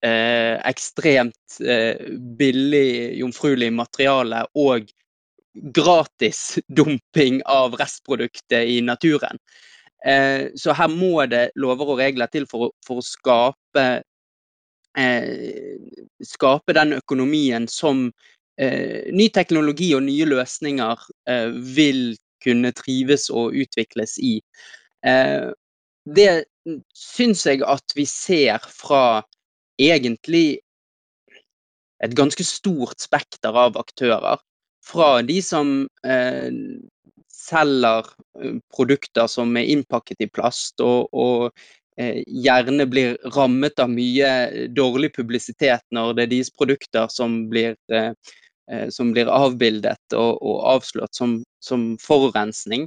eh, 0.04 0.56
ekstremt 0.68 1.60
eh, 1.60 2.00
billig 2.38 3.18
jomfruelig 3.20 3.72
materiale 3.74 4.44
og 4.54 4.90
gratis 5.76 6.58
dumping 6.78 7.40
av 7.44 7.78
restproduktet 7.80 8.68
i 8.76 8.80
naturen. 8.84 9.40
Eh, 10.06 10.52
så 10.54 10.76
her 10.76 10.92
må 10.92 11.24
det 11.30 11.50
lover 11.56 11.94
og 11.94 12.02
regler 12.02 12.30
til 12.32 12.46
for, 12.50 12.74
for 12.86 13.02
å 13.02 13.06
skape 13.06 13.86
Eh, 14.96 15.76
skape 16.24 16.72
den 16.72 16.94
økonomien 16.96 17.66
som 17.68 18.06
eh, 18.56 19.12
ny 19.12 19.26
teknologi 19.28 19.90
og 19.92 20.06
nye 20.06 20.24
løsninger 20.24 21.02
eh, 21.28 21.50
vil 21.76 22.16
kunne 22.40 22.72
trives 22.72 23.28
og 23.28 23.56
utvikles 23.56 24.16
i. 24.22 24.38
det 26.16 26.30
syns 26.96 27.44
jeg 27.46 27.60
at 27.66 27.92
vi 27.94 28.04
ser 28.08 28.64
fra 28.72 29.22
egentlig 29.80 30.60
et 32.04 32.12
ganske 32.16 32.44
stort 32.44 33.00
spekter 33.00 33.56
av 33.56 33.78
aktører. 33.80 34.42
Fra 34.86 35.22
de 35.26 35.40
som 35.42 35.88
eh, 36.06 36.52
selger 37.32 38.10
produkter 38.74 39.26
som 39.30 39.56
er 39.56 39.72
innpakket 39.72 40.26
i 40.26 40.30
plast, 40.30 40.80
og, 40.84 41.08
og 41.16 41.56
Eh, 41.96 42.20
gjerne 42.28 42.84
blir 42.92 43.14
rammet 43.32 43.78
av 43.80 43.88
mye 43.88 44.68
dårlig 44.76 45.14
publisitet 45.16 45.80
når 45.96 46.12
det 46.16 46.26
er 46.26 46.32
deres 46.34 46.50
produkter 46.52 47.08
som 47.12 47.38
blir, 47.48 47.72
eh, 47.88 48.10
eh, 48.68 48.88
som 48.92 49.14
blir 49.16 49.30
avbildet 49.32 50.16
og, 50.18 50.36
og 50.44 50.58
avslørt 50.74 51.16
som, 51.16 51.38
som 51.64 51.94
forurensning. 52.02 52.84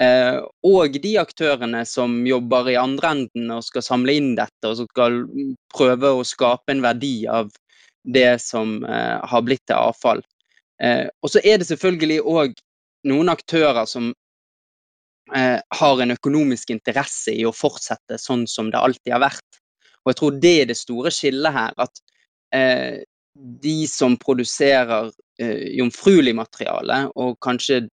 Og 0.00 0.94
de 1.04 1.10
aktørene 1.20 1.82
som 1.84 2.14
jobber 2.24 2.70
i 2.72 2.78
andre 2.80 3.10
enden 3.12 3.50
og 3.52 3.64
skal 3.66 3.84
samle 3.84 4.14
inn 4.16 4.30
dette 4.38 4.70
og 4.70 4.86
skal 4.86 5.18
prøve 5.74 6.14
å 6.16 6.24
skape 6.24 6.72
en 6.72 6.80
verdi 6.80 7.26
av 7.28 7.50
det 8.08 8.38
som 8.40 8.78
har 8.84 9.44
blitt 9.44 9.66
til 9.68 9.76
avfall. 9.76 10.22
Og 10.80 11.28
så 11.28 11.42
er 11.44 11.60
det 11.60 11.68
selvfølgelig 11.68 12.16
òg 12.24 12.56
noen 13.08 13.32
aktører 13.32 13.86
som 13.88 14.10
eh, 15.36 15.58
har 15.80 16.02
en 16.02 16.14
økonomisk 16.16 16.72
interesse 16.74 17.34
i 17.34 17.46
å 17.48 17.54
fortsette 17.54 18.18
sånn 18.20 18.46
som 18.50 18.70
det 18.72 18.80
alltid 18.80 19.14
har 19.14 19.24
vært. 19.24 19.60
Og 20.04 20.12
jeg 20.12 20.20
tror 20.20 20.40
det 20.42 20.54
er 20.62 20.68
det 20.70 20.78
store 20.80 21.12
skillet 21.14 21.56
her. 21.56 21.76
At 21.80 22.02
eh, 22.56 23.00
de 23.34 23.78
som 23.90 24.18
produserer 24.20 25.10
eh, 25.40 25.70
jomfruelig 25.78 26.34
materiale, 26.36 27.02
og 27.16 27.38
kanskje 27.44 27.86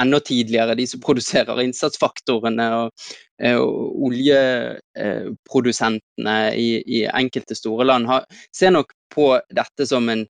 enda 0.00 0.20
tidligere 0.20 0.74
de 0.78 0.86
som 0.88 1.00
produserer 1.04 1.60
innsatsfaktorene 1.62 2.66
og, 2.76 2.92
eh, 3.42 3.58
og 3.58 4.02
oljeprodusentene 4.08 6.36
i, 6.56 6.82
i, 6.86 7.06
enkelte 7.08 7.54
store 7.58 7.84
land, 7.88 8.06
har, 8.10 8.22
ser 8.54 8.70
nok 8.74 8.88
på 9.14 9.26
dette 9.54 9.86
som 9.88 10.08
en 10.12 10.26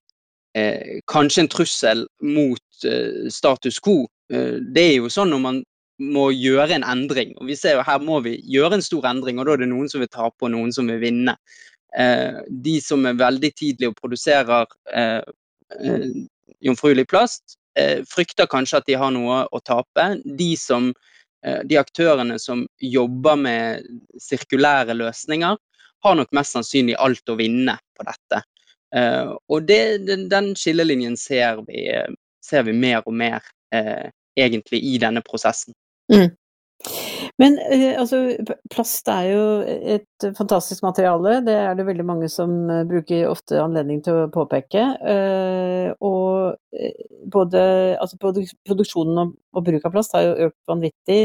eh, 0.58 1.00
kanskje 1.10 1.40
en 1.44 1.52
trussel 1.52 1.98
mot 2.24 2.64
eh, 2.84 3.28
status 3.32 3.80
quo. 3.84 3.98
Det 4.28 4.84
er 4.84 4.96
jo 4.98 5.08
sånn 5.12 5.30
når 5.32 5.40
man 5.40 5.64
må 5.98 6.28
gjøre 6.30 6.78
en 6.78 6.86
endring. 6.86 7.34
Og 7.38 7.48
vi 7.50 7.56
ser 7.58 7.76
jo 7.76 7.86
Her 7.86 8.02
må 8.02 8.20
vi 8.24 8.38
gjøre 8.46 8.78
en 8.78 8.84
stor 8.84 9.08
endring, 9.10 9.38
og 9.38 9.46
da 9.46 9.56
er 9.56 9.64
det 9.64 9.70
noen 9.72 9.90
som 9.90 10.02
vil 10.02 10.12
tape 10.12 10.46
og 10.46 10.52
noen 10.54 10.72
som 10.74 10.90
vil 10.90 11.00
vinne. 11.02 11.36
Eh, 11.98 12.40
de 12.48 12.78
som 12.84 13.06
er 13.08 13.18
veldig 13.18 13.52
tidlig 13.56 13.90
og 13.90 13.98
produserer 13.98 14.66
eh, 14.94 15.22
eh, 15.80 16.08
jomfruelig 16.64 17.06
plast, 17.08 17.56
eh, 17.56 17.57
frykter 18.08 18.48
kanskje 18.50 18.80
at 18.80 18.88
de 18.88 18.96
har 18.98 19.12
noe 19.14 19.44
å 19.52 19.60
tape. 19.64 20.06
De, 20.24 20.50
som, 20.58 20.90
eh, 21.46 21.60
de 21.68 21.78
aktørene 21.80 22.38
som 22.42 22.66
jobber 22.82 23.40
med 23.40 23.88
sirkulære 24.22 24.96
løsninger, 24.96 25.58
har 26.06 26.14
nok 26.14 26.30
mest 26.36 26.54
sannsynlig 26.54 26.94
alt 27.02 27.30
å 27.30 27.36
vinne 27.38 27.74
på 27.98 28.06
dette. 28.06 28.42
Eh, 28.94 29.34
og 29.48 29.66
det, 29.68 29.82
den 30.30 30.52
skillelinjen 30.56 31.18
ser 31.18 31.64
vi, 31.66 31.88
ser 32.44 32.66
vi 32.68 32.76
mer 32.76 33.02
og 33.04 33.14
mer 33.18 33.42
egentlig 34.38 34.78
i 34.86 34.94
denne 35.02 35.20
prosessen. 35.26 35.74
Mm. 36.12 36.30
Men 37.38 37.58
eh, 37.70 37.94
altså, 38.00 38.18
plast 38.72 39.08
er 39.12 39.28
jo 39.30 39.42
et 39.94 40.26
fantastisk 40.34 40.82
materiale. 40.82 41.36
Det 41.46 41.54
er 41.54 41.76
det 41.78 41.86
veldig 41.86 42.06
mange 42.06 42.30
som 42.32 42.54
eh, 42.70 42.82
bruker 42.88 43.28
ofte 43.30 43.60
anledning 43.62 44.00
til 44.02 44.24
å 44.24 44.30
påpeke. 44.34 44.86
Eh, 45.14 45.92
og 46.02 46.58
både 47.30 47.62
altså, 48.02 48.18
produksjonen 48.18 49.22
og, 49.22 49.62
bruk 49.68 49.86
av 49.86 49.94
plast 49.94 50.16
har 50.18 50.26
jo 50.26 50.48
økt 50.48 50.58
vanvittig 50.70 51.22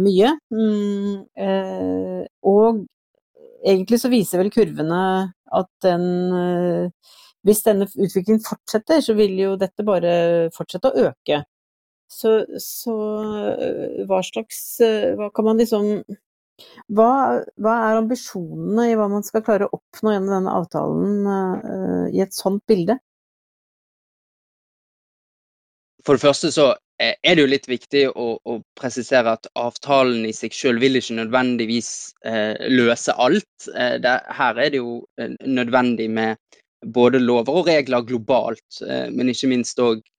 mye. 0.00 0.30
Mm, 0.56 1.26
og 2.48 2.78
egentlig 3.60 3.98
så 4.00 4.08
viser 4.08 4.40
vel 4.40 4.48
kurvene 4.54 5.00
at 5.52 5.68
den 5.84 6.06
Hvis 7.44 7.60
denne 7.66 7.84
utviklingen 7.84 8.40
fortsetter, 8.42 9.02
så 9.04 9.12
vil 9.14 9.36
jo 9.38 9.50
dette 9.60 9.84
bare 9.86 10.14
fortsette 10.56 10.88
å 10.88 11.10
øke. 11.10 11.42
Så, 12.08 12.46
så 12.62 12.94
øh, 13.58 14.06
hva 14.06 14.20
slags 14.22 14.80
øh, 14.84 15.16
Hva 15.18 15.30
kan 15.34 15.46
man 15.48 15.58
liksom 15.58 16.04
hva, 16.88 17.42
hva, 17.60 17.72
er 17.90 17.98
ambisjonene 17.98 18.86
i 18.88 18.94
hva 18.96 19.10
man 19.12 19.24
skal 19.26 19.42
klare 19.44 19.66
å 19.66 19.76
oppnå 19.76 20.14
gjennom 20.14 20.32
denne 20.32 20.54
avtalen 20.56 21.26
uh, 21.28 22.06
i 22.08 22.22
et 22.24 22.32
sånt 22.32 22.62
bilde? 22.70 22.96
For 26.06 26.16
det 26.16 26.22
første 26.22 26.48
så 26.54 26.70
er 26.96 27.36
det 27.36 27.42
jo 27.42 27.50
litt 27.50 27.68
viktig 27.68 28.06
å, 28.08 28.38
å 28.40 28.54
presisere 28.78 29.34
at 29.36 29.50
avtalen 29.52 30.24
i 30.24 30.32
seg 30.32 30.56
selv 30.56 30.80
vil 30.80 30.96
ikke 30.96 31.18
nødvendigvis 31.18 31.90
uh, 32.24 32.56
løse 32.72 33.12
alt. 33.20 33.68
Uh, 33.74 33.98
det, 34.00 34.16
her 34.40 34.56
er 34.56 34.72
det 34.72 34.80
jo 34.80 35.02
nødvendig 35.44 36.08
med 36.08 36.40
både 36.96 37.20
lover 37.20 37.60
og 37.60 37.68
regler 37.68 38.04
globalt, 38.06 38.80
men 39.10 39.32
ikke 39.32 39.48
minst 39.50 39.80
òg 39.82 40.00
Eh, 40.00 40.15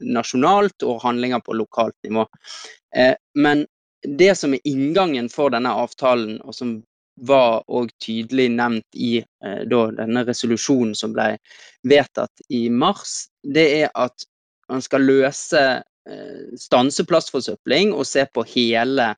nasjonalt 0.00 0.84
og 0.86 1.02
handlinger 1.04 1.40
på 1.44 1.56
lokalt 1.56 1.96
nivå. 2.06 2.26
Eh, 2.96 3.14
men 3.34 3.64
det 4.04 4.34
som 4.38 4.54
er 4.54 4.68
inngangen 4.68 5.30
for 5.32 5.54
denne 5.54 5.72
avtalen, 5.72 6.40
og 6.44 6.54
som 6.56 6.76
var 7.28 7.62
òg 7.70 7.92
tydelig 8.02 8.48
nevnt 8.56 8.98
i 8.98 9.22
da, 9.70 9.80
denne 9.94 10.24
resolusjonen 10.26 10.96
som 10.98 11.12
ble 11.14 11.36
vedtatt 11.86 12.42
i 12.50 12.66
mars, 12.68 13.28
det 13.46 13.64
er 13.84 13.92
at 13.94 14.26
man 14.68 14.82
skal 14.82 15.06
løse 15.06 15.62
stanse 16.58 17.06
plastforsøpling 17.06 17.94
og 17.94 18.02
se 18.10 18.26
på 18.34 18.42
hele 18.50 19.12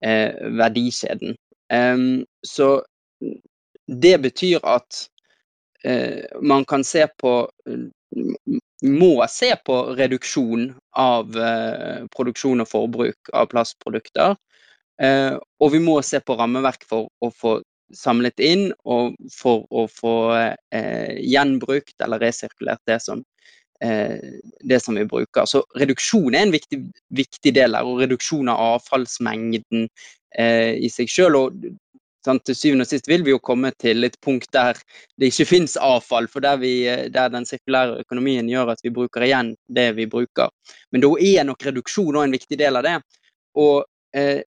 verdikjeden. 0.00 1.36
så 2.40 2.70
det 3.86 4.16
betyr 4.22 4.64
at 4.64 5.04
man 6.42 6.64
kan 6.66 6.84
se 6.84 7.04
på 7.20 7.32
må 8.82 9.10
se 9.30 9.52
på 9.66 9.76
reduksjon 9.98 10.66
av 10.98 11.36
produksjon 12.14 12.64
og 12.64 12.68
forbruk 12.70 13.30
av 13.32 13.46
plastprodukter. 13.52 14.34
og 15.60 15.72
vi 15.72 15.80
må 15.84 16.00
se 16.02 16.20
på 16.20 16.36
rammeverk 16.36 16.84
for 16.88 17.08
å 17.20 17.30
få 17.30 17.60
samlet 17.94 18.40
inn 18.40 18.72
og 18.84 19.14
for 19.32 19.64
å 19.70 19.86
få 19.86 20.16
gjenbrukt 21.22 21.94
eller 22.02 22.24
resirkulert 22.24 22.82
det 22.86 23.00
som 23.04 23.22
Eh, 23.80 24.18
det 24.60 24.80
som 24.80 24.94
vi 24.94 25.04
bruker. 25.04 25.44
Så 25.44 25.60
reduksjon 25.76 26.34
er 26.34 26.46
en 26.46 26.52
viktig, 26.54 26.78
viktig 27.12 27.52
del 27.54 27.76
her, 27.76 27.84
og 27.84 28.00
reduksjon 28.00 28.48
av 28.48 28.78
avfallsmengden 28.78 29.84
eh, 30.38 30.72
i 30.80 30.88
seg 30.92 31.12
selv. 31.12 31.36
Og 31.36 31.66
sant, 32.26 32.44
til 32.46 32.58
syvende 32.58 32.86
og 32.86 32.90
sist 32.90 33.08
vil 33.10 33.24
vi 33.26 33.32
jo 33.32 33.42
komme 33.42 33.72
til 33.80 34.06
et 34.06 34.16
punkt 34.24 34.50
der 34.54 34.78
det 35.20 35.30
ikke 35.30 35.48
finnes 35.48 35.76
avfall, 35.80 36.28
for 36.30 36.44
der, 36.44 36.58
vi, 36.60 36.72
der, 37.14 37.30
den 37.32 37.46
sirkulære 37.48 38.02
økonomien 38.04 38.48
gjør 38.50 38.74
at 38.74 38.82
vi 38.84 38.94
bruker 38.94 39.26
igjen 39.26 39.54
det 39.66 39.92
vi 39.98 40.08
bruker. 40.10 40.50
Men 40.92 41.04
da 41.04 41.12
er 41.22 41.46
nok 41.48 41.68
reduksjon 41.68 42.18
òg 42.18 42.26
en 42.26 42.36
viktig 42.36 42.58
del 42.60 42.80
av 42.80 42.86
det. 42.86 42.96
Og 43.56 43.86
eh, 44.16 44.42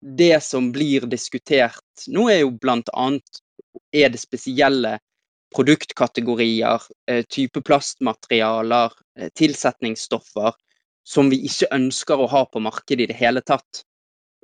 det 0.00 0.40
som 0.42 0.72
blir 0.72 1.06
diskutert 1.10 2.08
nå, 2.08 2.28
er 2.32 2.42
jo 2.42 2.54
bl.a. 2.56 3.06
er 3.92 4.12
det 4.12 4.20
spesielle 4.22 4.96
produktkategorier, 5.54 6.82
eh, 7.10 7.22
type 7.28 7.62
plastmaterialer, 7.66 8.92
eh, 9.18 9.30
tilsetningsstoffer 9.34 10.54
som 11.04 11.30
vi 11.30 11.40
ikke 11.48 11.70
ønsker 11.74 12.20
å 12.20 12.28
ha 12.30 12.44
på 12.46 12.62
markedet 12.62 13.06
i 13.06 13.10
det 13.10 13.18
hele 13.18 13.42
tatt. 13.42 13.84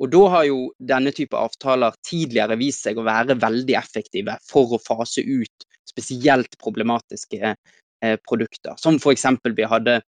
Og 0.03 0.13
da 0.13 0.23
har 0.35 0.45
jo 0.49 0.61
denne 0.93 1.13
type 1.17 1.37
avtaler 1.39 1.97
tidligere 2.07 2.59
vist 2.61 2.85
seg 2.85 2.99
å 3.01 3.07
være 3.07 3.39
veldig 3.41 3.77
effektive 3.79 4.37
for 4.45 4.77
å 4.77 4.83
fase 4.83 5.25
ut 5.25 5.67
spesielt 5.89 6.59
problematiske 6.63 7.55
eh, 7.55 8.17
produkter. 8.29 8.77
Som 8.81 9.01
f.eks. 9.01 9.25
vi 9.57 9.69
hadde 9.69 10.01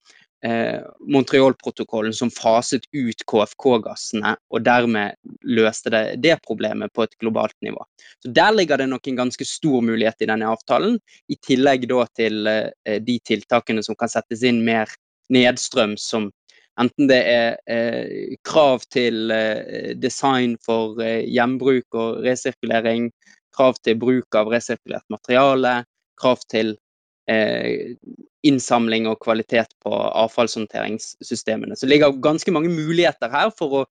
eh, 0.46 0.84
Montreal-protokollen 1.08 2.14
som 2.14 2.32
faset 2.34 2.88
ut 2.92 3.24
KFK-gassene, 3.32 4.36
og 4.52 4.66
dermed 4.66 5.16
løste 5.48 5.94
det 5.94 6.04
det 6.24 6.38
problemet 6.46 6.94
på 6.94 7.06
et 7.06 7.16
globalt 7.22 7.56
nivå. 7.66 7.86
Så 8.24 8.34
Der 8.36 8.52
ligger 8.52 8.78
det 8.78 8.90
nok 8.92 9.08
en 9.08 9.22
ganske 9.24 9.48
stor 9.48 9.82
mulighet 9.82 10.22
i 10.22 10.30
denne 10.30 10.52
avtalen, 10.52 11.00
i 11.32 11.40
tillegg 11.40 11.88
til 12.16 12.48
eh, 12.48 13.00
de 13.00 13.20
tiltakene 13.24 13.84
som 13.84 13.96
kan 13.96 14.12
settes 14.12 14.44
inn 14.44 14.66
mer 14.66 14.92
nedstrøms, 15.34 16.04
som 16.08 16.32
enten 16.82 17.10
det 17.10 17.20
er 17.32 17.56
eh, 17.70 18.36
krav 18.48 18.86
til 18.94 19.32
eh, 19.34 19.94
design 19.98 20.58
for 20.64 21.02
eh, 21.04 21.24
gjenbruk 21.26 21.98
og 21.98 22.24
resirkulering, 22.26 23.12
krav 23.58 23.80
til 23.84 23.98
bruk 24.00 24.38
av 24.38 24.52
resirkulert 24.54 25.06
materiale, 25.14 25.80
krav 26.22 26.44
til 26.52 26.76
Eh, 27.28 27.96
innsamling 28.48 29.04
og 29.12 29.18
kvalitet 29.20 29.74
på 29.84 29.92
avfallshåndteringssystemene. 29.92 31.76
Så 31.76 31.84
det 31.86 31.90
ligger 31.90 32.22
ganske 32.24 32.52
mange 32.56 32.70
muligheter 32.72 33.28
her 33.34 33.50
for 33.52 33.74
å 33.76 33.82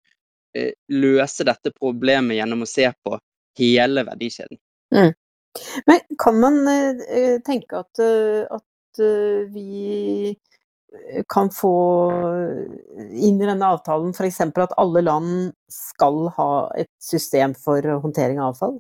eh, 0.57 0.71
løse 0.89 1.45
dette 1.45 1.75
problemet 1.77 2.39
gjennom 2.39 2.65
å 2.65 2.71
se 2.71 2.89
på 3.05 3.19
hele 3.61 4.07
verdikjeden. 4.09 4.57
Mm. 4.97 5.13
Men 5.85 6.01
kan 6.23 6.41
man 6.41 6.57
eh, 6.73 7.37
tenke 7.45 7.83
at, 7.85 8.01
at 8.57 9.05
vi 9.53 10.33
kan 11.33 11.51
få 11.55 11.73
inn 12.97 13.41
i 13.41 13.47
denne 13.47 13.71
avtalen 13.77 14.13
f.eks. 14.15 14.41
at 14.43 14.77
alle 14.81 15.03
land 15.05 15.33
skal 15.73 16.27
ha 16.37 16.51
et 16.79 16.91
system 17.03 17.55
for 17.59 17.85
håndtering 18.03 18.41
av 18.41 18.55
avfall? 18.55 18.79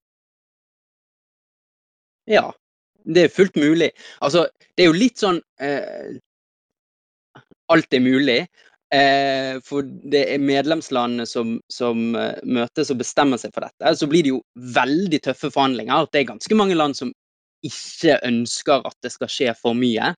Ja, 2.27 2.51
det 3.07 3.27
er 3.27 3.35
fullt 3.35 3.57
mulig. 3.57 3.91
Altså, 4.21 4.47
det 4.75 4.85
er 4.85 4.91
jo 4.91 5.01
litt 5.01 5.23
sånn 5.23 5.41
eh, 5.63 6.17
Alt 7.71 7.95
er 7.95 8.03
mulig. 8.03 8.41
Eh, 8.95 9.57
for 9.67 9.83
det 9.83 10.23
er 10.31 10.43
medlemslandene 10.43 11.25
som, 11.27 11.57
som 11.73 12.15
uh, 12.15 12.37
møtes 12.47 12.93
og 12.95 13.01
bestemmer 13.01 13.41
seg 13.43 13.51
for 13.55 13.67
dette. 13.67 13.95
Så 13.99 14.07
blir 14.11 14.23
det 14.23 14.31
jo 14.31 14.43
veldig 14.77 15.19
tøffe 15.25 15.51
forhandlinger. 15.51 16.07
Det 16.13 16.23
er 16.23 16.29
ganske 16.29 16.59
mange 16.59 16.79
land 16.79 16.95
som 16.99 17.11
ikke 17.67 18.21
ønsker 18.29 18.87
at 18.87 18.95
det 19.02 19.11
skal 19.17 19.33
skje 19.33 19.57
for 19.59 19.75
mye. 19.75 20.13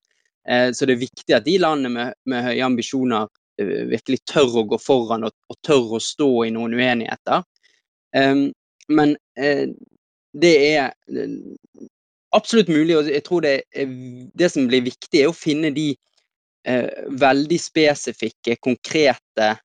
Eh, 0.47 0.69
så 0.73 0.87
det 0.87 0.95
er 0.95 1.03
viktig 1.03 1.35
at 1.35 1.47
de 1.47 1.57
landene 1.61 1.91
med, 1.93 2.17
med 2.29 2.45
høye 2.45 2.65
ambisjoner 2.65 3.27
uh, 3.27 3.81
virkelig 3.91 4.21
tør 4.29 4.61
å 4.61 4.67
gå 4.71 4.79
foran 4.81 5.27
og, 5.27 5.35
og, 5.51 5.57
tør 5.65 5.97
å 5.97 6.03
stå 6.03 6.29
i 6.47 6.53
noen 6.55 6.77
uenigheter. 6.77 7.43
Um, 8.15 8.49
men 8.89 9.17
uh, 9.41 9.65
det 10.39 10.53
er 10.71 10.93
absolutt 12.35 12.69
mulig, 12.69 12.97
og 12.97 13.09
jeg 13.09 13.23
tror 13.25 13.43
det, 13.45 13.55
det 14.37 14.49
som 14.53 14.67
blir 14.69 14.85
viktig, 14.85 15.23
er 15.23 15.31
å 15.31 15.35
finne 15.35 15.71
de 15.73 15.89
eh, 16.67 16.89
veldig 17.21 17.59
spesifikke, 17.61 18.59
konkrete 18.63 19.55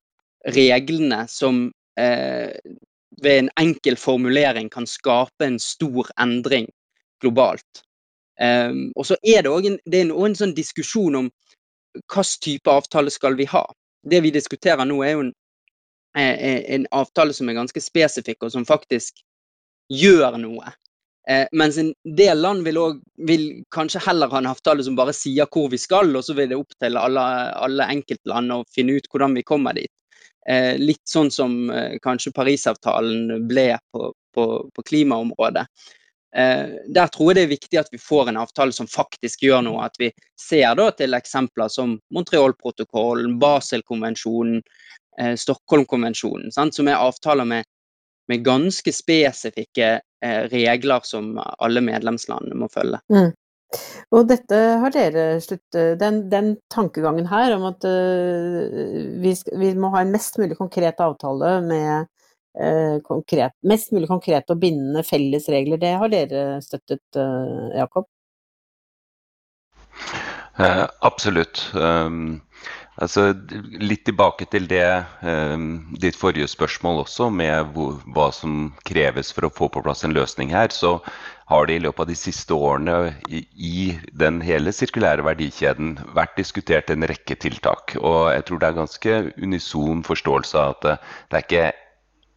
reglene 0.54 1.24
som 1.30 1.66
eh, 2.00 2.52
ved 3.22 3.44
en 3.44 3.50
enkel 3.60 3.98
formulering 4.00 4.70
kan 4.72 4.88
skape 4.88 5.46
en 5.46 5.60
stor 5.62 6.10
endring 6.20 6.68
globalt. 7.22 7.84
Um, 8.40 8.88
og 8.98 9.06
så 9.06 9.16
er 9.22 9.44
det 9.46 9.52
òg 9.52 9.68
en, 9.68 9.78
en, 9.86 10.34
sånn 10.34 10.56
diskusjon 10.56 11.20
om 11.20 11.30
hvilken 11.94 12.40
type 12.42 12.70
avtale 12.70 13.12
skal 13.14 13.36
vi 13.38 13.46
ha. 13.50 13.64
Det 14.02 14.20
vi 14.24 14.32
diskuterer 14.34 14.84
nå, 14.84 14.98
er 15.04 15.14
jo 15.14 15.26
en, 15.26 15.34
eh, 16.18 16.64
en 16.74 16.88
avtale 16.90 17.32
som 17.32 17.48
er 17.48 17.56
ganske 17.60 17.80
spesifikk, 17.80 18.42
og 18.42 18.52
som 18.52 18.66
faktisk 18.66 19.22
gjør 19.92 20.36
noe. 20.42 20.74
Eh, 21.30 21.46
mens 21.56 21.78
en 21.78 21.94
del 22.04 22.42
land 22.42 22.66
vil, 22.66 22.78
også, 22.78 23.00
vil, 23.28 23.44
kanskje 23.72 24.02
heller 24.04 24.28
ha 24.28 24.42
en 24.42 24.50
avtale 24.50 24.84
som 24.84 24.96
bare 24.98 25.14
sier 25.16 25.48
hvor 25.48 25.70
vi 25.72 25.80
skal, 25.80 26.10
og 26.12 26.24
så 26.26 26.36
vil 26.36 26.50
det 26.50 26.58
opp 26.58 26.74
til 26.82 26.98
alle, 27.00 27.24
alle 27.64 27.86
enkeltland 27.94 28.52
å 28.52 28.64
finne 28.74 28.98
ut 28.98 29.08
hvordan 29.08 29.38
vi 29.38 29.46
kommer 29.46 29.78
dit. 29.78 29.92
Eh, 30.50 30.74
litt 30.76 31.06
sånn 31.08 31.30
som 31.32 31.70
eh, 31.72 31.96
kanskje 32.04 32.34
Parisavtalen 32.36 33.46
ble 33.48 33.70
på, 33.94 34.10
på, 34.36 34.48
på 34.74 34.84
klimaområdet. 34.90 35.64
Eh, 36.36 36.74
der 36.94 37.12
tror 37.14 37.30
jeg 37.30 37.38
det 37.38 37.44
er 37.44 37.52
viktig 37.52 37.78
at 37.80 37.92
vi 37.92 38.00
får 38.02 38.30
en 38.30 38.40
avtale 38.42 38.74
som 38.74 38.90
faktisk 38.90 39.44
gjør 39.46 39.62
noe. 39.66 39.84
At 39.86 39.98
vi 40.00 40.10
ser 40.40 40.74
da 40.78 40.88
til 40.96 41.14
eksempler 41.14 41.70
som 41.72 41.98
Montreal-protokollen, 42.14 43.38
Basel-konvensjonen, 43.42 44.62
eh, 45.20 45.36
Stockholm-konvensjonen, 45.38 46.50
som 46.54 46.90
er 46.90 47.00
avtaler 47.00 47.48
med 47.48 47.70
med 48.28 48.44
ganske 48.44 48.92
spesifikke 48.92 49.88
eh, 50.24 50.42
regler 50.52 51.00
som 51.04 51.34
alle 51.58 51.82
medlemslandene 51.84 52.56
må 52.56 52.70
følge. 52.72 53.00
Mm. 53.12 53.32
Og 54.14 54.28
dette 54.30 54.58
har 54.80 54.94
dere 54.94 55.24
sluttet 55.42 55.98
den, 55.98 56.22
den, 56.30 56.52
tankegangen 56.70 57.26
her 57.26 57.56
om 57.56 57.64
at 57.72 57.82
uh, 57.82 58.68
vi, 59.18 59.32
vi, 59.34 59.72
må 59.74 59.90
ha 59.96 60.04
en 60.04 60.12
mest 60.14 60.38
mulig 60.38 60.54
konkret 60.60 61.02
avtale 61.02 61.56
med 61.66 62.06
konkret, 63.06 63.54
mest 63.66 63.90
mulig 63.90 64.06
konkrete 64.06 64.54
og 64.54 64.60
bindende 64.62 65.02
felles 65.02 65.48
regler, 65.50 65.80
det 65.82 65.94
har 65.98 66.12
dere 66.12 66.42
støttet, 66.62 67.02
Jakob? 67.74 68.06
Jakob? 70.54 70.90
absolutt. 71.02 71.64
Um, 71.74 72.42
Altså, 73.02 73.32
litt 73.82 74.04
tilbake 74.06 74.46
til 74.52 74.68
det, 74.70 74.86
um, 75.26 75.96
ditt 75.98 76.14
forrige 76.14 76.46
spørsmål 76.46 77.00
også, 77.02 77.26
med 77.34 77.72
hvor, 77.74 77.96
hva 78.14 78.28
som 78.30 78.68
kreves 78.86 79.32
for 79.34 79.48
å 79.48 79.54
få 79.54 79.68
på 79.74 79.82
plass 79.82 80.04
en 80.06 80.14
løsning 80.14 80.52
her. 80.54 80.70
Så 80.70 81.00
har 81.50 81.66
det 81.66 81.80
i 81.80 81.82
løpet 81.82 82.04
av 82.04 82.12
de 82.12 82.16
siste 82.16 82.54
årene 82.54 83.16
i, 83.26 83.42
i 83.58 83.78
den 84.14 84.38
hele 84.46 84.72
sirkulære 84.72 85.26
verdikjeden 85.26 85.96
vært 86.14 86.38
diskutert 86.38 86.92
en 86.94 87.04
rekke 87.10 87.34
tiltak. 87.42 87.96
Og 87.98 88.30
jeg 88.30 88.46
tror 88.46 88.62
det 88.62 88.70
er 88.70 88.78
ganske 88.78 89.18
unison 89.42 90.06
forståelse 90.06 90.62
av 90.62 90.76
at 90.76 90.86
det, 90.86 90.96
det 91.32 91.40
er 91.40 91.48
ikke 91.48 91.66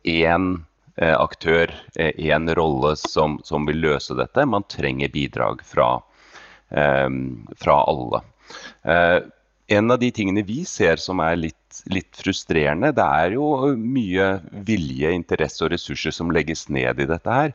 én 0.08 0.50
eh, 0.96 1.16
aktør, 1.16 1.74
én 1.96 2.50
rolle, 2.58 2.96
som, 3.00 3.40
som, 3.44 3.68
vil 3.70 3.82
løse 3.84 4.18
dette. 4.18 4.46
Man 4.50 4.66
trenger 4.72 5.14
bidrag 5.14 5.64
fra, 5.66 5.98
eh, 6.72 7.10
fra 7.62 7.80
alle. 7.84 8.24
Eh, 8.84 9.20
en 9.68 9.92
av 9.92 10.00
de 10.00 10.12
tingene 10.16 10.46
vi 10.48 10.62
ser 10.66 11.02
som 11.04 11.20
er 11.20 11.36
litt, 11.36 11.82
litt, 11.92 12.14
frustrerende, 12.16 12.94
det 12.96 13.04
er 13.04 13.36
jo 13.36 13.74
mye 13.76 14.30
vilje, 14.68 15.12
interesse 15.12 15.66
og 15.66 15.74
ressurser 15.74 16.16
som 16.16 16.32
legges 16.32 16.70
ned 16.72 17.04
i 17.04 17.10
dette 17.10 17.40
her. 17.40 17.52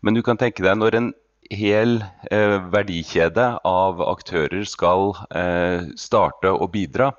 Men 0.00 0.14
du 0.14 0.22
kan 0.24 0.38
tenke 0.40 0.62
deg 0.64 0.78
når 0.78 0.96
en 0.96 1.10
hel 1.50 1.98
eh, 2.30 2.56
verdikjede 2.70 3.46
av 3.66 4.02
aktører 4.06 4.62
skal 4.68 5.10
eh, 5.34 5.90
starte 5.98 6.52
å 6.54 6.70
bidra. 6.70 7.10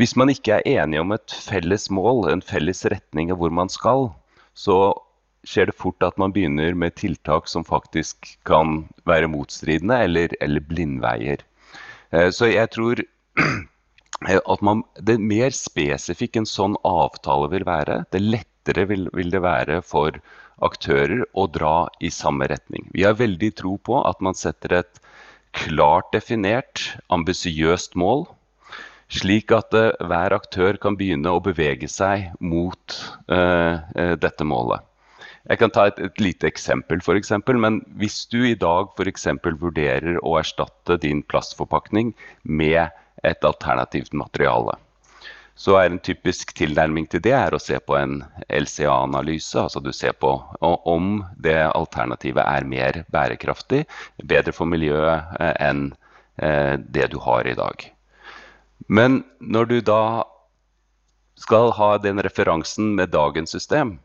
Hvis 0.00 0.14
man 0.16 0.32
ikke 0.32 0.56
er 0.56 0.82
enige 0.82 1.02
om 1.04 1.12
et 1.12 1.34
felles 1.36 1.90
mål, 1.92 2.24
en 2.30 2.44
felles 2.44 2.84
retning 2.88 3.32
av 3.32 3.42
hvor 3.42 3.52
man 3.52 3.68
skal, 3.72 4.08
så 4.56 4.94
skjer 5.44 5.68
det 5.68 5.76
fort 5.76 6.04
at 6.06 6.16
man 6.20 6.32
begynner 6.32 6.76
med 6.78 6.94
tiltak 6.96 7.48
som 7.50 7.66
faktisk 7.66 8.30
kan 8.48 8.86
være 9.08 9.28
motstridende 9.28 9.98
eller, 10.06 10.32
eller 10.40 10.64
blindveier. 10.64 11.42
Eh, 12.12 12.30
så 12.30 12.48
jeg 12.52 12.70
tror 12.72 13.02
at 14.54 14.64
man, 14.64 14.84
det 14.96 15.18
mer 15.20 15.52
spesifikk 15.56 16.38
en 16.40 16.48
sånn 16.48 16.78
avtale 16.88 17.50
vil 17.52 17.66
være, 17.68 18.02
det 18.14 18.22
lettere 18.22 18.86
vil, 18.88 19.08
vil, 19.12 19.32
det 19.34 19.42
være 19.44 19.80
for 19.84 20.16
aktører 20.62 21.24
å 21.34 21.48
dra 21.50 21.88
i 22.00 22.12
samme 22.14 22.46
retning. 22.48 22.86
Vi 22.94 23.04
har 23.04 23.18
veldig 23.18 23.50
tro 23.58 23.76
på 23.82 23.98
at 24.06 24.22
man 24.24 24.38
setter 24.38 24.78
et 24.80 25.02
klart 25.58 26.12
definert, 26.14 26.94
ambisiøst 27.12 27.98
mål, 27.98 28.24
slik 29.12 29.52
at 29.54 29.74
uh, 29.76 29.90
hver 30.08 30.34
aktør 30.36 30.78
kan 30.80 30.96
begynne 30.98 31.32
å 31.32 31.42
bevege 31.44 31.88
seg 31.90 32.30
mot 32.40 32.96
uh, 33.32 33.78
uh, 33.78 34.14
dette 34.20 34.46
målet. 34.48 34.84
Jeg 35.50 35.58
kan 35.58 35.72
ta 35.74 35.88
et, 35.90 35.98
et 35.98 36.20
lite 36.22 36.46
eksempel, 36.46 37.00
for 37.02 37.18
eksempel, 37.18 37.58
men 37.58 37.80
hvis 37.98 38.22
du 38.30 38.44
i 38.46 38.54
dag 38.58 38.92
f.eks. 38.94 39.26
vurderer 39.58 40.20
å 40.22 40.36
erstatte 40.38 41.00
din 41.02 41.24
plastforpakning 41.26 42.12
med 42.46 42.94
et 43.26 43.44
alternativt 43.46 44.14
materiale, 44.14 44.76
så 45.54 45.76
er 45.78 45.90
en 45.90 46.00
typisk 46.02 46.54
tilnærming 46.58 47.06
til 47.10 47.22
det 47.24 47.34
å 47.54 47.60
se 47.60 47.78
på 47.78 47.96
en 47.98 48.22
LCA-analyse. 48.48 49.58
Altså 49.60 49.82
du 49.84 49.92
ser 49.94 50.14
på 50.18 50.32
om 50.62 51.10
det 51.36 51.58
alternativet 51.68 52.42
er 52.46 52.68
mer 52.68 53.02
bærekraftig, 53.12 53.84
bedre 54.22 54.54
for 54.56 54.70
miljøet 54.70 55.36
eh, 55.38 55.54
enn 55.68 55.90
eh, 56.38 56.78
det 56.80 57.10
du 57.12 57.18
har 57.22 57.46
i 57.46 57.58
dag. 57.58 57.84
Men 58.88 59.22
når 59.40 59.68
du 59.70 59.80
da 59.80 60.24
skal 61.38 61.72
ha 61.76 61.96
den 61.98 62.20
referansen 62.22 62.94
med 62.96 63.12
dagens 63.12 63.50
system, 63.50 63.98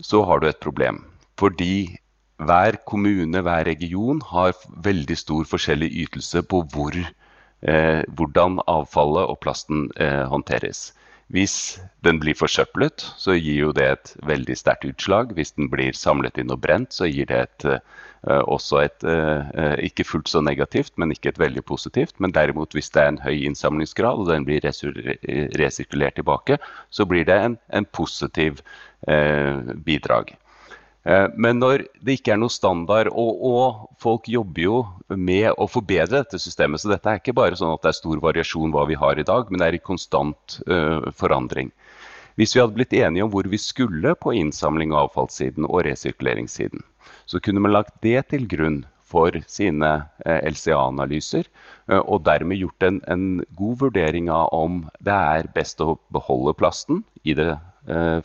så 0.00 0.22
har 0.24 0.40
du 0.40 0.48
et 0.48 0.60
problem. 0.60 1.04
Fordi 1.38 1.98
hver 2.38 2.78
kommune, 2.86 3.42
hver 3.42 3.66
region 3.66 4.20
har 4.30 4.54
veldig 4.84 5.16
stor 5.18 5.44
forskjellig 5.48 5.90
ytelse 6.04 6.42
på 6.42 6.62
hvor, 6.72 6.94
eh, 7.62 8.02
hvordan 8.08 8.60
avfallet 8.66 9.26
og 9.26 9.40
plasten 9.42 9.88
eh, 9.96 10.24
håndteres. 10.30 10.92
Hvis 11.28 11.76
den 12.06 12.16
blir 12.22 12.36
forsøplet, 12.38 13.04
så 13.20 13.34
gir 13.36 13.66
jo 13.66 13.72
det 13.76 13.84
et 13.84 14.12
veldig 14.24 14.54
sterkt 14.56 14.86
utslag. 14.88 15.34
Hvis 15.36 15.52
den 15.58 15.68
blir 15.68 15.92
samlet 15.92 16.40
inn 16.40 16.54
og 16.54 16.62
brent, 16.64 16.94
så 16.96 17.04
gir 17.04 17.28
det 17.28 17.42
et, 17.42 17.66
uh, 17.68 18.40
også 18.48 18.80
et 18.86 19.04
uh, 19.04 19.76
ikke 19.84 20.06
fullt 20.08 20.32
så 20.32 20.40
negativt, 20.40 20.94
men 20.96 21.12
ikke 21.12 21.34
et 21.34 21.42
veldig 21.42 21.66
positivt. 21.68 22.16
Men 22.16 22.32
derimot 22.32 22.72
hvis 22.72 22.88
det 22.96 23.04
er 23.04 23.12
en 23.12 23.20
høy 23.20 23.44
innsamlingsgrad 23.44 24.24
og 24.24 24.32
den 24.32 24.48
blir 24.48 24.64
resirkulert 24.64 26.16
tilbake, 26.16 26.56
så 26.88 27.04
blir 27.04 27.28
det 27.28 27.36
en, 27.44 27.60
en 27.76 27.88
positiv 27.92 28.64
bidrag. 29.84 30.32
Men 31.04 31.60
når 31.62 31.86
det 32.04 32.18
ikke 32.18 32.34
er 32.34 32.40
noe 32.40 32.52
standard, 32.52 33.08
og, 33.08 33.44
og, 33.48 33.84
folk 34.02 34.26
jobber 34.28 34.60
jo 34.60 34.78
med 35.14 35.54
å 35.56 35.68
forbedre 35.70 36.20
dette 36.20 36.40
systemet, 36.42 36.82
så 36.82 36.90
dette 36.90 37.08
er 37.08 37.22
ikke 37.22 37.36
bare 37.38 37.56
sånn 37.56 37.72
at 37.72 37.84
det 37.84 37.92
er 37.92 37.98
stor 38.00 38.20
variasjon 38.20 38.74
hva 38.74 38.84
vi 38.90 38.98
har 38.98 39.18
i 39.18 39.24
dag, 39.26 39.48
men 39.48 39.62
det 39.62 39.70
er 39.70 39.78
i 39.78 39.82
konstant 39.84 40.58
uh, 40.68 41.08
forandring. 41.16 41.70
Hvis 42.38 42.52
vi 42.54 42.60
hadde 42.60 42.76
blitt 42.76 42.94
enige 42.94 43.24
om 43.24 43.32
hvor 43.32 43.48
vi 43.50 43.58
skulle 43.58 44.12
på 44.20 44.34
innsamling 44.36 44.92
av 44.92 45.08
avfallssiden 45.08 45.66
og 45.70 45.82
resirkuleringssiden, 45.88 46.84
så 47.26 47.40
kunne 47.42 47.62
man 47.64 47.74
lagt 47.74 47.96
det 48.04 48.28
til 48.34 48.44
grunn 48.50 48.82
for 49.08 49.32
sine 49.48 49.94
uh, 50.04 50.40
LCA-analyser, 50.50 51.48
uh, 51.88 52.02
og 52.02 52.26
dermed 52.28 52.60
gjort 52.60 52.90
en, 52.90 53.00
en 53.08 53.26
god 53.56 53.80
vurdering 53.86 54.28
av 54.34 54.52
om 54.52 54.84
det 55.00 55.16
er 55.16 55.50
best 55.56 55.80
å 55.80 55.96
beholde 56.12 56.58
plasten 56.58 57.02
i 57.24 57.38
det 57.38 57.54
Eh, 57.54 57.77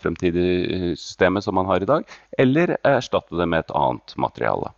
fremtidige 0.03 0.93
systemet 0.99 1.45
som 1.45 1.55
man 1.55 1.69
har 1.69 1.83
i 1.83 1.87
dag, 1.89 2.07
eller 2.37 2.75
erstatte 2.83 3.37
det 3.39 3.47
med 3.47 3.63
et 3.63 3.75
annet 3.77 4.15
materiale. 4.19 4.73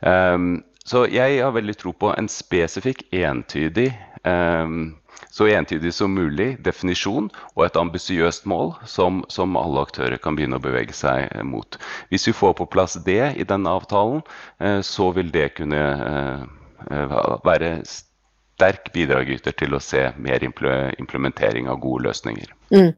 Um, 0.00 0.64
så 0.84 1.06
jeg 1.08 1.40
har 1.40 1.54
veldig 1.54 1.76
tro 1.80 1.94
på 1.96 2.10
en 2.12 2.28
spesifikk, 2.28 3.06
entydig, 3.16 3.88
um, 4.28 4.94
så 5.32 5.48
entydig 5.48 5.94
som 5.94 6.12
mulig 6.12 6.58
definisjon 6.66 7.30
og 7.54 7.62
et 7.64 7.78
ambisiøst 7.80 8.44
mål 8.50 8.74
som, 8.88 9.22
som, 9.32 9.56
alle 9.56 9.86
aktører 9.86 10.18
kan 10.20 10.36
begynne 10.36 10.60
å 10.60 10.64
bevege 10.64 10.92
seg 10.94 11.32
mot. 11.46 11.78
Hvis 12.12 12.28
vi 12.28 12.36
får 12.36 12.56
på 12.58 12.68
plass 12.68 12.98
det 13.06 13.32
i 13.40 13.46
denne 13.48 13.72
avtalen, 13.72 14.20
uh, 14.60 14.80
så 14.84 15.08
vil 15.16 15.32
det 15.32 15.54
kunne 15.56 15.80
uh, 15.80 17.40
være 17.46 17.78
sterk 17.88 18.92
bidragyter 18.92 19.56
til 19.56 19.74
å 19.74 19.82
se 19.82 20.10
mer 20.20 20.44
implementering 20.44 21.70
av 21.72 21.80
gode 21.82 22.10
løsninger. 22.10 22.52
Mm. 22.74 22.92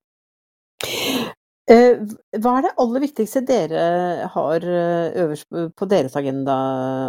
Eh, 1.66 1.98
hva 2.38 2.50
er 2.59 2.66
det 2.68 2.76
aller 2.79 3.02
viktigste 3.02 3.40
dere 3.42 3.81
har 4.31 4.62
eh, 4.62 5.16
øverst 5.24 5.48
på 5.74 5.88
deres 5.90 6.14
agenda, 6.18 6.55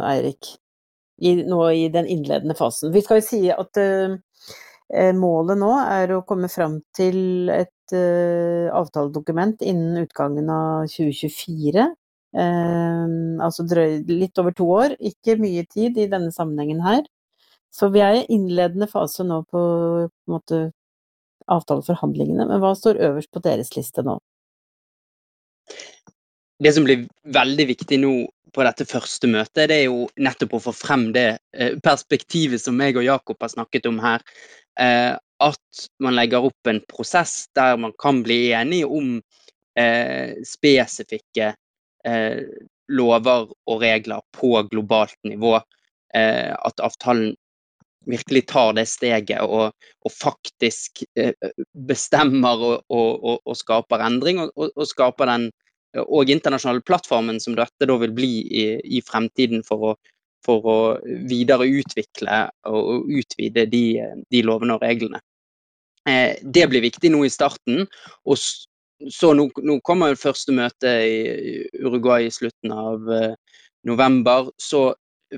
Eirik? 0.09 0.55
Nå 1.21 1.59
i 1.73 1.83
den 1.93 2.09
innledende 2.09 2.55
fasen. 2.57 2.89
Vi 2.93 3.03
skal 3.05 3.19
jo 3.19 3.25
si 3.25 3.39
at 3.49 3.79
uh, 3.81 4.17
målet 5.17 5.57
nå 5.57 5.71
er 5.81 6.13
å 6.13 6.19
komme 6.29 6.45
fram 6.45 6.75
til 6.93 7.49
et 7.49 7.95
avtaledokument 8.77 9.63
innen 9.65 10.03
utgangen 10.03 10.51
av 10.53 10.85
2024. 10.93 11.87
Uh, 12.37 13.41
altså 13.41 13.65
drøy, 13.65 14.03
litt 14.11 14.37
over 14.37 14.53
to 14.53 14.69
år. 14.77 14.93
Ikke 15.01 15.39
mye 15.41 15.65
tid 15.65 15.97
i 15.97 16.09
denne 16.11 16.29
sammenhengen 16.35 16.85
her. 16.85 17.01
Så 17.73 17.89
vi 17.93 18.05
er 18.05 18.21
i 18.21 18.25
innledende 18.37 18.89
fase 18.91 19.25
nå 19.25 19.41
på, 19.49 19.61
på 20.05 20.29
en 20.29 20.37
måte, 20.37 20.63
avtaleforhandlingene. 21.49 22.45
Men 22.45 22.61
hva 22.61 22.75
står 22.77 23.01
øverst 23.09 23.33
på 23.33 23.41
deres 23.41 23.73
liste 23.73 24.05
nå? 24.05 24.19
Det 26.63 26.73
som 26.73 26.87
blir 26.87 27.05
veldig 27.33 27.67
viktig 27.69 27.99
nå 28.01 28.13
på 28.55 28.65
dette 28.65 28.87
første 28.89 29.29
møtet, 29.29 29.67
det 29.69 29.75
er 29.83 29.85
jo 29.85 30.07
nettopp 30.17 30.55
å 30.57 30.63
få 30.69 30.73
frem 30.73 31.09
det 31.13 31.27
eh, 31.53 31.75
perspektivet 31.83 32.61
som 32.63 32.79
jeg 32.81 32.97
og 32.97 33.05
Jakob 33.05 33.43
har 33.43 33.51
snakket 33.53 33.89
om 33.89 33.99
her. 34.01 34.23
Eh, 34.79 35.13
at 35.13 35.83
man 36.01 36.17
legger 36.17 36.47
opp 36.47 36.69
en 36.69 36.81
prosess 36.89 37.45
der 37.57 37.77
man 37.77 37.93
kan 38.01 38.23
bli 38.25 38.39
enige 38.57 38.89
om 38.89 39.19
eh, 39.77 40.33
spesifikke 40.47 41.53
lover 42.87 43.49
og 43.67 43.81
regler 43.81 44.21
på 44.31 44.53
globalt 44.71 45.17
nivå. 45.27 45.57
At 46.15 46.79
avtalen 46.79 47.33
virkelig 48.07 48.45
tar 48.47 48.77
det 48.77 48.85
steget 48.87 49.41
og, 49.43 49.73
og 50.07 50.13
faktisk 50.15 51.01
bestemmer 51.89 52.63
og, 52.63 52.85
og, 52.87 53.41
og, 53.41 53.57
skaper 53.59 54.05
endring, 54.05 54.39
og, 54.45 54.85
skaper 54.87 55.27
den 55.27 55.49
og 56.04 56.30
internasjonale 56.30 56.84
plattformen 56.86 57.39
som 57.41 57.56
dette 57.58 57.88
da 57.88 57.97
vil 58.02 58.13
bli 58.15 58.32
i, 58.43 58.65
i 58.97 59.02
fremtiden 59.06 59.63
for 59.65 59.91
å, 59.91 59.93
for 60.45 60.67
å 60.67 60.78
videreutvikle 61.30 62.41
og 62.69 63.08
utvide 63.08 63.65
de, 63.71 63.86
de 64.32 64.43
lovene 64.45 64.78
og 64.78 64.86
reglene. 64.86 65.21
Eh, 66.08 66.38
det 66.43 66.67
blir 66.71 66.86
viktig 66.86 67.12
nå 67.12 67.26
i 67.26 67.34
starten. 67.34 67.86
og 68.26 68.38
så 69.13 69.34
nå, 69.38 69.50
nå 69.62 69.80
kommer 69.86 70.17
første 70.17 70.54
møte 70.56 70.89
i 71.06 71.65
Uruguay 71.84 72.28
i 72.28 72.34
slutten 72.34 72.71
av 72.73 73.12
eh, 73.13 73.36
november. 73.86 74.50
Så 74.58 74.89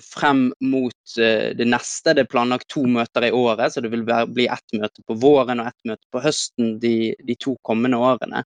frem 0.06 0.50
mot 0.62 1.18
eh, 1.20 1.52
det 1.58 1.68
neste 1.68 2.14
det 2.16 2.26
er 2.26 2.32
planlagt 2.32 2.70
to 2.72 2.86
møter 2.88 3.28
i 3.28 3.34
året, 3.36 3.74
så 3.74 3.82
det 3.84 3.92
vil 3.94 4.06
bli 4.06 4.48
ett 4.48 4.78
møte 4.78 5.04
på 5.08 5.18
våren 5.20 5.64
og 5.64 5.72
ett 5.72 5.92
møte 5.92 6.06
på 6.14 6.22
høsten 6.24 6.78
de, 6.84 7.14
de 7.26 7.38
to 7.42 7.58
kommende 7.66 8.00
årene. 8.00 8.46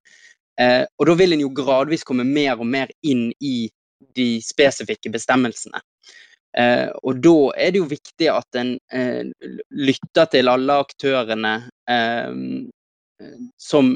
Eh, 0.62 0.84
og 1.00 1.10
da 1.10 1.16
vil 1.18 1.34
en 1.34 1.42
jo 1.46 1.54
gradvis 1.56 2.06
komme 2.06 2.26
mer 2.28 2.60
og 2.60 2.68
mer 2.70 2.92
inn 3.02 3.32
i 3.42 3.70
de 4.14 4.28
spesifikke 4.44 5.12
bestemmelsene. 5.14 5.82
Eh, 6.58 6.90
og 7.02 7.22
da 7.24 7.38
er 7.58 7.74
det 7.74 7.82
jo 7.82 7.90
viktig 7.90 8.30
at 8.30 8.60
en 8.62 8.76
eh, 8.94 9.26
lytter 9.74 10.30
til 10.30 10.52
alle 10.52 10.76
aktørene 10.84 11.54
eh, 11.90 12.36
som 13.58 13.96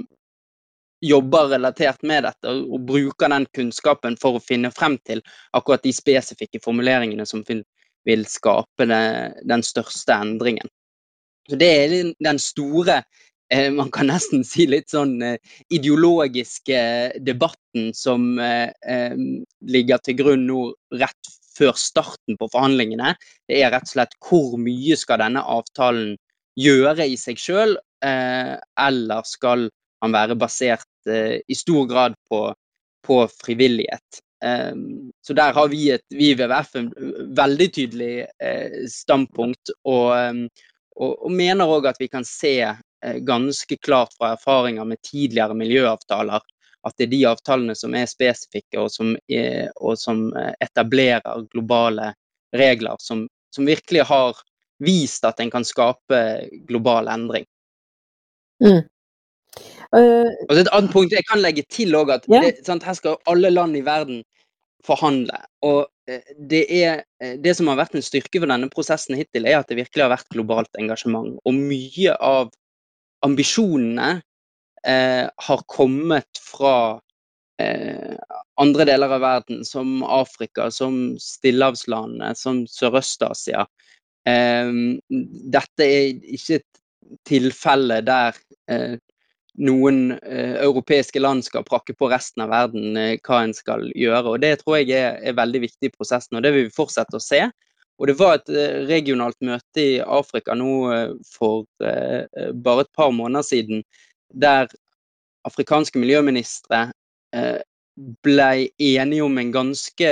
jobber 1.05 1.51
relatert 1.53 2.01
med 2.01 2.25
dette, 2.25 2.49
og 2.49 2.87
bruker 2.89 3.29
den 3.29 3.45
kunnskapen 3.53 4.17
for 4.17 4.37
å 4.37 4.41
finne 4.41 4.71
frem 4.73 4.97
til 5.05 5.21
akkurat 5.53 5.83
de 5.85 5.93
spesifikke 5.93 6.61
formuleringene 6.63 7.27
som 7.29 7.43
vil, 7.45 7.61
vil 8.09 8.25
skape 8.25 8.87
det, 8.89 9.03
den 9.45 9.61
største 9.65 10.17
endringen. 10.17 10.71
Så 11.47 11.55
Det 11.55 11.67
er 11.69 12.13
den 12.25 12.39
store 12.41 13.03
man 13.71 13.91
kan 13.91 14.09
nesten 14.11 14.43
si 14.43 14.65
litt 14.67 14.91
sånn 14.91 15.21
eh, 15.23 15.37
ideologiske 15.71 16.79
debatten 17.23 17.93
som 17.95 18.35
eh, 18.43 19.15
ligger 19.63 20.03
til 20.03 20.17
grunn 20.19 20.45
nå 20.49 20.63
rett 20.99 21.31
før 21.57 21.77
starten 21.79 22.37
på 22.37 22.49
forhandlingene. 22.51 23.15
Det 23.47 23.61
er 23.61 23.71
rett 23.73 23.87
og 23.87 23.93
slett 23.93 24.17
hvor 24.21 24.57
mye 24.61 24.97
skal 24.99 25.23
denne 25.23 25.41
avtalen 25.41 26.17
gjøre 26.57 27.07
i 27.07 27.15
seg 27.17 27.39
sjøl, 27.41 27.75
eller 28.01 29.25
skal 29.25 29.65
han 30.03 30.13
være 30.13 30.37
basert 30.37 31.09
i 31.09 31.57
stor 31.57 31.87
grad 31.89 32.13
på, 32.29 32.43
på 33.05 33.17
frivillighet. 33.41 34.21
Så 35.25 35.37
der 35.37 35.57
har 35.57 35.69
vi, 35.73 35.83
et, 35.95 36.05
vi 36.13 36.29
i 36.29 36.37
WWF 36.37 36.77
en 36.77 36.91
veldig 37.37 37.69
tydelig 37.73 38.11
standpunkt, 38.93 39.73
og, 39.89 40.13
og, 40.97 41.11
og 41.13 41.33
mener 41.33 41.73
òg 41.77 41.89
at 41.89 42.01
vi 42.01 42.09
kan 42.13 42.25
se 42.25 42.59
Eh, 42.69 42.81
ganske 43.27 43.77
klart 43.83 44.15
fra 44.17 44.31
erfaringer 44.33 44.87
med 44.89 44.97
tidligere 45.05 45.53
miljøavtaler 45.57 46.41
at 46.87 46.97
det 46.97 47.07
er 47.07 47.13
de 47.13 47.23
avtalene 47.29 47.75
som 47.77 47.95
er 47.97 48.09
spesifikke 48.09 48.79
og 48.81 48.91
som, 48.93 49.15
er, 49.31 49.71
og 49.81 49.97
som 49.99 50.27
eh, 50.37 50.53
etablerer 50.63 51.47
globale 51.53 52.13
regler, 52.55 52.95
som, 53.03 53.25
som, 53.53 53.67
virkelig 53.67 54.05
har 54.07 54.37
vist 54.83 55.25
at 55.27 55.41
en 55.43 55.51
kan 55.51 55.65
skape 55.67 56.21
global 56.69 57.09
endring. 57.11 57.47
Mm. 58.63 58.85
Uh, 59.95 60.29
og 60.49 60.57
Et 60.59 60.69
annet 60.75 60.91
punkt 60.91 61.13
jeg 61.15 61.25
kan 61.27 61.41
legge 61.41 61.63
til 61.71 61.95
også, 61.95 62.17
at 62.19 62.25
yeah. 62.29 62.45
det, 62.45 62.65
sant, 62.67 62.85
her 62.85 62.97
skal 62.97 63.19
alle 63.29 63.51
land 63.53 63.77
i 63.77 63.83
verden 63.85 64.23
forhandle. 64.85 65.39
Og 65.65 65.87
det, 66.37 66.63
er, 66.71 67.01
det 67.41 67.55
som 67.57 67.67
har 67.71 67.79
vært 67.79 67.97
en 67.97 68.05
styrke 68.05 68.39
for 68.39 68.51
denne 68.51 68.69
prosessen 68.71 69.17
hittil, 69.17 69.47
er 69.49 69.59
at 69.59 69.71
det 69.71 69.79
virkelig 69.79 70.05
har 70.05 70.13
vært 70.13 70.29
globalt 70.31 70.79
engasjement. 70.79 71.33
Og 71.43 71.57
mye 71.57 72.13
av 72.23 72.53
ambisjonene 73.25 74.21
eh, 74.87 75.25
har 75.47 75.63
kommet 75.71 76.41
fra 76.41 76.99
eh, 77.61 78.15
andre 78.61 78.87
deler 78.89 79.17
av 79.17 79.23
verden, 79.23 79.65
som 79.65 80.03
Afrika, 80.03 80.69
som 80.71 81.17
stillehavslandene, 81.21 82.33
som 82.37 82.65
Sørøst-Asia. 82.69 83.65
Eh, 84.27 84.73
dette 85.57 85.87
er 85.87 86.15
ikke 86.37 86.61
et 86.61 86.83
tilfelle 87.27 88.01
der 88.05 88.35
eh, 88.71 88.97
noen 89.57 90.11
eh, 90.17 90.57
europeiske 90.61 91.21
land 91.21 91.45
skal 91.45 91.65
prakke 91.65 91.95
på 91.97 92.09
resten 92.11 92.43
av 92.45 92.51
verden 92.53 92.97
eh, 92.99 93.15
hva 93.25 93.41
en 93.45 93.55
skal 93.57 93.87
gjøre. 93.97 94.35
og 94.35 94.43
Det 94.43 94.57
tror 94.61 94.79
jeg 94.79 94.93
er, 94.97 95.17
er, 95.21 95.37
veldig 95.37 95.63
viktig 95.65 95.89
i 95.89 95.93
prosessen, 95.93 96.37
og 96.37 96.45
det 96.45 96.53
vil 96.55 96.67
vi 96.67 96.75
fortsette 96.75 97.17
å 97.17 97.23
se. 97.23 97.47
Og 97.97 98.07
Det 98.07 98.17
var 98.19 98.37
et 98.37 98.49
eh, 98.53 98.83
regionalt 98.89 99.37
møte 99.41 99.81
i 99.81 99.97
Afrika 100.01 100.55
nå 100.57 100.73
eh, 100.93 101.13
for 101.25 101.65
eh, 101.81 102.51
bare 102.53 102.85
et 102.85 102.93
par 102.97 103.11
måneder 103.15 103.45
siden, 103.45 103.83
der 104.33 104.67
afrikanske 105.47 105.99
miljøministre 105.99 106.89
ble 108.25 108.49
enige 108.83 109.23
om 109.23 109.37
en 109.39 109.51
ganske 109.53 110.09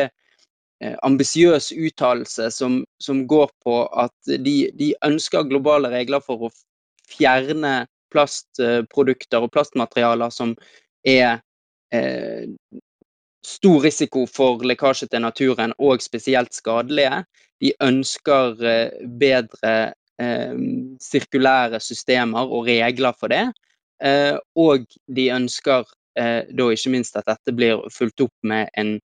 ambisiøs 1.04 1.70
uttalelse 1.76 2.48
som, 2.56 2.78
som, 3.04 3.26
går 3.28 3.50
på 3.64 3.76
at 4.00 4.32
de, 4.46 4.54
de 4.80 4.94
ønsker 5.04 5.48
globale 5.50 5.92
regler 5.92 6.24
for 6.24 6.48
å 6.48 6.52
fjerne 7.12 7.74
plastprodukter 8.16 9.44
og 9.44 9.52
plastmaterialer 9.56 10.32
som 10.32 10.56
er 11.04 11.42
stor 13.46 13.84
risiko 13.86 14.26
for 14.30 14.64
lekkasje 14.66 15.10
til 15.12 15.24
naturen 15.24 15.74
og 15.80 16.04
spesielt 16.04 16.54
skadelige. 16.56 17.24
De 17.64 17.72
ønsker 17.84 18.64
eh, 18.66 19.06
bedre 19.22 19.76
eh, 20.22 20.56
sirkulære 21.02 21.80
systemer 21.84 22.50
og 22.50 22.68
regler 22.70 23.16
for 23.20 23.34
det. 23.34 23.46
Eh, 24.04 24.36
og 24.60 24.88
de 25.08 25.30
ønsker 25.36 25.86
eh, 26.20 26.42
da 26.50 26.70
ikke 26.72 26.94
minst 26.98 27.16
at 27.20 27.30
dette 27.30 27.56
blir 27.56 27.86
fulgt 27.94 28.26
opp 28.26 28.36
med 28.44 28.72
en, 28.76 28.98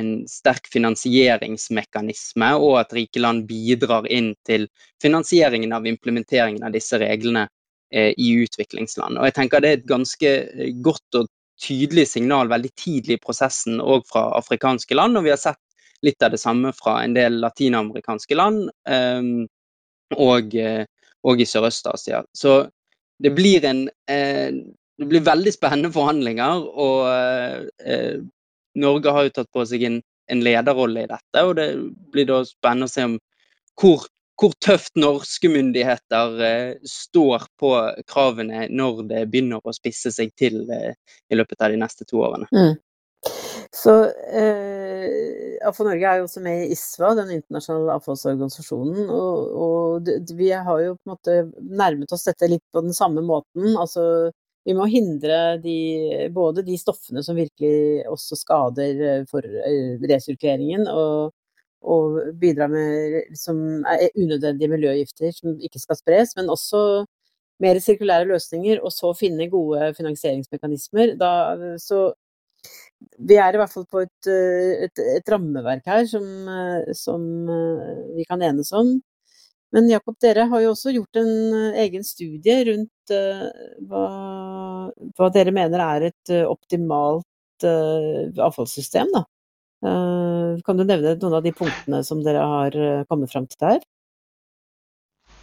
en 0.00 0.10
sterk 0.30 0.70
finansieringsmekanisme, 0.72 2.54
og 2.56 2.80
at 2.84 2.94
rike 2.96 3.20
land 3.20 3.46
bidrar 3.50 4.08
inn 4.08 4.32
til 4.48 4.68
finansieringen 5.02 5.76
av 5.76 5.88
implementeringen 5.90 6.64
av 6.64 6.76
disse 6.76 6.98
reglene 7.00 7.48
Eh, 7.94 8.14
i 8.16 8.30
utviklingsland. 8.38 9.18
Og 9.18 9.24
jeg 9.26 9.34
tenker 9.34 9.60
Det 9.60 9.68
er 9.68 9.78
et 9.80 9.88
ganske 9.90 10.28
eh, 10.30 10.74
godt 10.78 11.16
og 11.18 11.26
tydelig 11.60 12.06
signal 12.08 12.50
veldig 12.50 12.70
tidlig 12.78 13.18
i 13.18 13.22
prosessen 13.22 13.80
òg 13.80 14.06
fra 14.08 14.26
afrikanske 14.38 14.96
land. 14.96 15.18
Og 15.18 15.26
vi 15.26 15.32
har 15.34 15.40
sett 15.40 15.60
litt 16.06 16.22
av 16.24 16.32
det 16.32 16.40
samme 16.40 16.72
fra 16.76 17.00
en 17.04 17.14
del 17.16 17.40
latinamerikanske 17.42 18.36
land 18.38 18.70
um, 18.88 19.46
og, 20.16 20.54
og, 20.56 21.42
i 21.42 21.48
Sørøst-Asia. 21.48 22.22
Så 22.32 22.62
det 23.20 23.34
blir, 23.36 23.64
en, 23.68 23.84
eh, 24.08 24.48
det 24.98 25.08
blir 25.08 25.26
veldig 25.26 25.52
spennende 25.52 25.92
forhandlinger. 25.92 26.64
Og 26.80 27.10
eh, 27.84 28.16
Norge 28.80 29.12
har 29.12 29.26
jo 29.26 29.34
tatt 29.36 29.50
på 29.52 29.66
seg 29.68 29.84
en, 29.86 29.98
en 30.32 30.44
lederrolle 30.44 31.04
i 31.04 31.10
dette. 31.10 31.44
Og 31.44 31.52
det 31.60 31.68
blir 32.14 32.28
da 32.30 32.40
spennende 32.48 32.88
å 32.88 32.94
se 32.94 33.06
om 33.10 33.18
hvor 33.80 34.08
hvor 34.40 34.54
tøft 34.64 34.96
norske 35.00 35.50
myndigheter 35.52 36.44
eh, 36.46 36.76
står 36.86 37.48
på 37.60 37.72
kravene 38.08 38.66
når 38.72 39.02
det 39.10 39.24
begynner 39.32 39.60
å 39.60 39.74
spisse 39.76 40.12
seg 40.14 40.32
til 40.38 40.62
eh, 40.72 40.94
i 41.30 41.38
løpet 41.38 41.60
av 41.60 41.74
de 41.74 41.80
neste 41.80 42.08
to 42.08 42.22
årene. 42.24 42.48
Mm. 42.54 42.78
Så 43.76 43.94
eh, 44.32 45.58
Avfall 45.68 45.90
Norge 45.90 46.08
er 46.08 46.20
jo 46.20 46.26
også 46.26 46.42
med 46.42 46.64
i 46.64 46.70
ISVA, 46.74 47.12
den 47.18 47.34
internasjonale 47.36 47.98
avfallsorganisasjonen. 48.00 49.10
Og, 49.12 49.58
og, 49.66 50.12
vi 50.36 50.50
har 50.56 50.84
jo 50.86 50.94
på 50.96 51.04
en 51.04 51.12
måte 51.14 51.36
nærmet 51.60 52.16
oss 52.16 52.24
dette 52.26 52.48
litt 52.50 52.64
på 52.72 52.82
den 52.84 52.96
samme 52.96 53.22
måten. 53.26 53.74
Altså 53.76 54.30
vi 54.66 54.76
må 54.76 54.86
hindre 54.90 55.58
de, 55.62 56.28
både 56.34 56.64
de 56.66 56.76
stoffene 56.80 57.22
som 57.24 57.38
virkelig 57.38 58.06
også 58.10 58.38
skader 58.40 59.04
eh, 59.08 59.22
for 59.30 59.44
resirkuleringen, 59.44 60.88
og, 60.88 61.30
og 61.80 62.18
bidra 62.40 62.68
med 62.68 63.36
som 63.38 63.56
er 63.88 64.10
unødvendige 64.16 64.68
miljøgifter 64.68 65.32
som 65.32 65.56
ikke 65.60 65.80
skal 65.80 65.98
spres, 65.98 66.34
men 66.36 66.52
også 66.52 67.04
mer 67.60 67.80
sirkulære 67.80 68.28
løsninger, 68.28 68.80
og 68.80 68.92
så 68.92 69.12
finne 69.16 69.50
gode 69.52 69.92
finansieringsmekanismer. 69.96 71.14
Da, 71.20 71.30
så 71.80 72.10
vi 73.18 73.36
er 73.40 73.54
i 73.54 73.60
hvert 73.60 73.72
fall 73.72 73.86
på 73.88 74.02
et, 74.04 74.30
et, 74.86 75.02
et 75.16 75.32
rammeverk 75.32 75.86
her 75.88 76.04
som, 76.08 76.24
som, 76.96 77.22
vi 78.16 78.26
kan 78.28 78.44
enes 78.44 78.72
om. 78.76 78.98
Men 79.72 79.86
Jakob, 79.88 80.16
dere 80.20 80.48
har 80.50 80.64
jo 80.64 80.72
også 80.72 80.92
gjort 80.96 81.20
en 81.20 81.74
egen 81.78 82.04
studie 82.04 82.56
rundt 82.66 83.12
uh, 83.14 83.44
hva, 83.86 84.06
hva, 85.14 85.28
dere 85.30 85.54
mener 85.54 85.84
er 85.84 86.08
et 86.10 86.32
optimalt 86.42 87.26
avfallssystem, 87.62 89.12
da. 89.14 89.22
Eh, 89.80 90.60
kan 90.64 90.76
du 90.76 90.84
nevne 90.84 91.14
noen 91.16 91.38
av 91.38 91.44
de 91.44 91.52
punktene 91.56 92.02
som 92.04 92.20
dere 92.24 92.44
har 92.44 92.76
eh, 92.76 93.04
kommet 93.08 93.32
fram 93.32 93.46
til 93.48 93.60
der? 93.62 93.80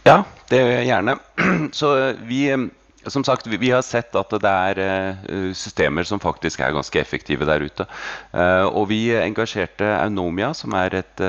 Ja, 0.06 0.22
det 0.48 0.60
gjør 0.60 0.70
jeg 0.76 0.88
gjerne. 0.88 1.16
Så 1.80 1.90
eh, 1.98 2.20
vi, 2.28 2.42
som 3.12 3.24
sagt, 3.26 3.46
vi 3.46 3.70
har 3.70 3.82
sett 3.86 4.16
at 4.18 4.34
det 4.42 4.52
er 4.52 5.52
systemer 5.56 6.06
som 6.08 6.20
faktisk 6.22 6.60
er 6.64 6.74
ganske 6.76 7.00
effektive 7.00 7.46
der 7.48 7.64
ute. 7.64 7.86
Og 8.72 8.88
vi 8.90 9.00
engasjerte 9.16 9.88
Aunomia, 9.98 10.52
som 10.56 10.74
er 10.78 11.00
et, 11.00 11.22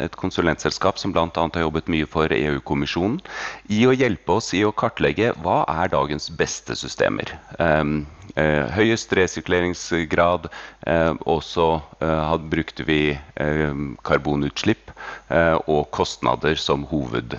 et 0.00 0.16
konsulentselskap 0.20 1.00
som 1.00 1.14
bl.a. 1.14 1.26
har 1.40 1.66
jobbet 1.66 1.90
mye 1.92 2.08
for 2.10 2.32
EU-kommisjonen, 2.34 3.20
i 3.72 3.82
å 3.88 3.96
hjelpe 3.96 4.38
oss 4.38 4.52
i 4.56 4.64
å 4.66 4.72
kartlegge 4.72 5.34
hva 5.44 5.62
er 5.80 5.92
dagens 5.92 6.30
beste 6.40 6.76
systemer. 6.78 7.34
Eh, 8.38 8.66
høyest 8.76 9.12
resirkuleringsgrad. 9.16 10.48
Eh, 10.86 11.14
og 11.26 11.42
så 11.44 11.68
eh, 12.00 12.36
brukte 12.52 12.86
vi 12.86 13.00
karbonutslipp 14.06 14.92
og 15.70 15.86
kostnader 15.94 16.58
som 16.58 16.84
hoved 16.90 17.36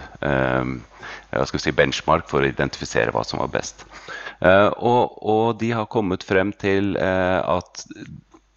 si, 1.58 1.72
benchmark 1.76 2.28
for 2.30 2.42
å 2.42 2.50
identifisere 2.50 3.14
hva 3.16 3.24
som 3.28 3.42
var 3.44 3.52
best. 3.54 3.86
Og, 4.42 5.18
og, 5.22 5.60
de 5.62 5.72
har 5.76 5.90
kommet 5.92 6.24
frem 6.26 6.54
til 6.54 6.96
at 6.98 7.84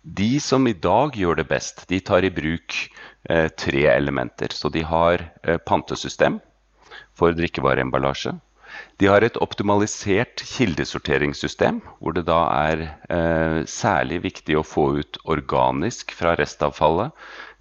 de 0.04 0.30
som 0.40 0.64
i 0.68 0.72
dag 0.72 1.16
gjør 1.16 1.42
det 1.42 1.48
best, 1.50 1.84
de 1.88 2.00
tar 2.00 2.24
i 2.24 2.32
bruk 2.32 2.78
tre 3.60 3.84
elementer. 3.92 4.52
Så 4.56 4.72
de 4.72 4.80
har 4.84 5.26
pantesystem 5.68 6.40
for 7.16 7.36
drikkevareemballasje. 7.36 8.34
De 9.02 9.08
har 9.10 9.24
et 9.26 9.38
optimalisert 9.42 10.42
kildesorteringssystem, 10.54 11.80
hvor 11.98 12.14
det 12.16 12.26
da 12.28 12.40
er 12.70 12.84
eh, 12.86 13.60
særlig 13.70 14.22
viktig 14.28 14.58
å 14.58 14.66
få 14.66 14.86
ut 15.00 15.18
organisk 15.30 16.14
fra 16.14 16.34
restavfallet, 16.38 17.14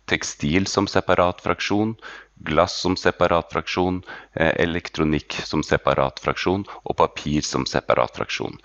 tekstil 0.09 0.67
som 0.67 0.89
separat 0.89 1.41
fraksjon, 1.41 1.95
glass 2.35 2.81
som 2.81 2.95
separat 2.95 3.53
fraksjon, 3.53 4.03
eh, 4.33 4.53
elektronikk 4.63 5.33
som 5.43 5.63
separat 5.63 6.19
fraksjon 6.19 6.65
og 6.83 6.97
papir 6.97 7.41
som 7.41 7.65
separat 7.65 8.15
fraksjon. 8.17 8.57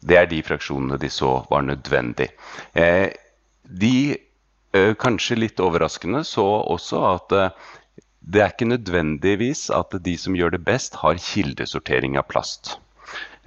Det 0.00 0.16
er 0.16 0.26
de 0.30 0.42
fraksjonene 0.42 0.98
de 1.00 1.10
så 1.10 1.46
var 1.50 1.62
nødvendig. 1.62 2.28
Eh, 2.74 3.10
de, 3.64 4.18
eh, 4.72 4.94
kanskje 4.94 5.38
litt 5.38 5.60
overraskende, 5.60 6.24
så 6.24 6.44
også 6.68 7.02
at 7.14 7.52
det 8.20 8.42
er 8.42 8.52
ikke 8.52 8.68
nødvendigvis 8.68 9.70
at 9.70 9.90
de 10.02 10.16
som 10.16 10.34
gjør 10.34 10.52
det 10.52 10.64
best, 10.64 10.94
har 10.94 11.14
kildesortering 11.14 12.18
av 12.18 12.28
plast. 12.28 12.76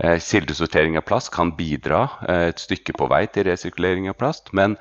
Kildesortering 0.01 0.97
av 0.97 1.05
plast 1.05 1.31
kan 1.31 1.51
bidra 1.51 2.09
et 2.27 2.57
stykke 2.57 2.95
på 2.97 3.07
vei 3.07 3.27
til 3.27 3.45
resirkulering 3.45 4.09
av 4.09 4.17
plast, 4.17 4.49
men 4.53 4.77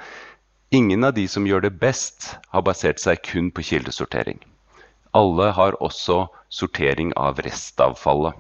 ingen 0.70 1.04
av 1.04 1.12
de 1.12 1.28
som 1.28 1.44
gjør 1.44 1.60
det 1.60 1.78
best, 1.78 2.36
har 2.48 2.62
basert 2.62 2.98
seg 2.98 3.20
kun 3.22 3.50
på 3.50 3.60
kildesortering. 3.60 4.40
Alle 5.16 5.50
har 5.56 5.78
også 5.82 6.26
sortering 6.52 7.12
av 7.18 7.40
restavfallet. 7.42 8.38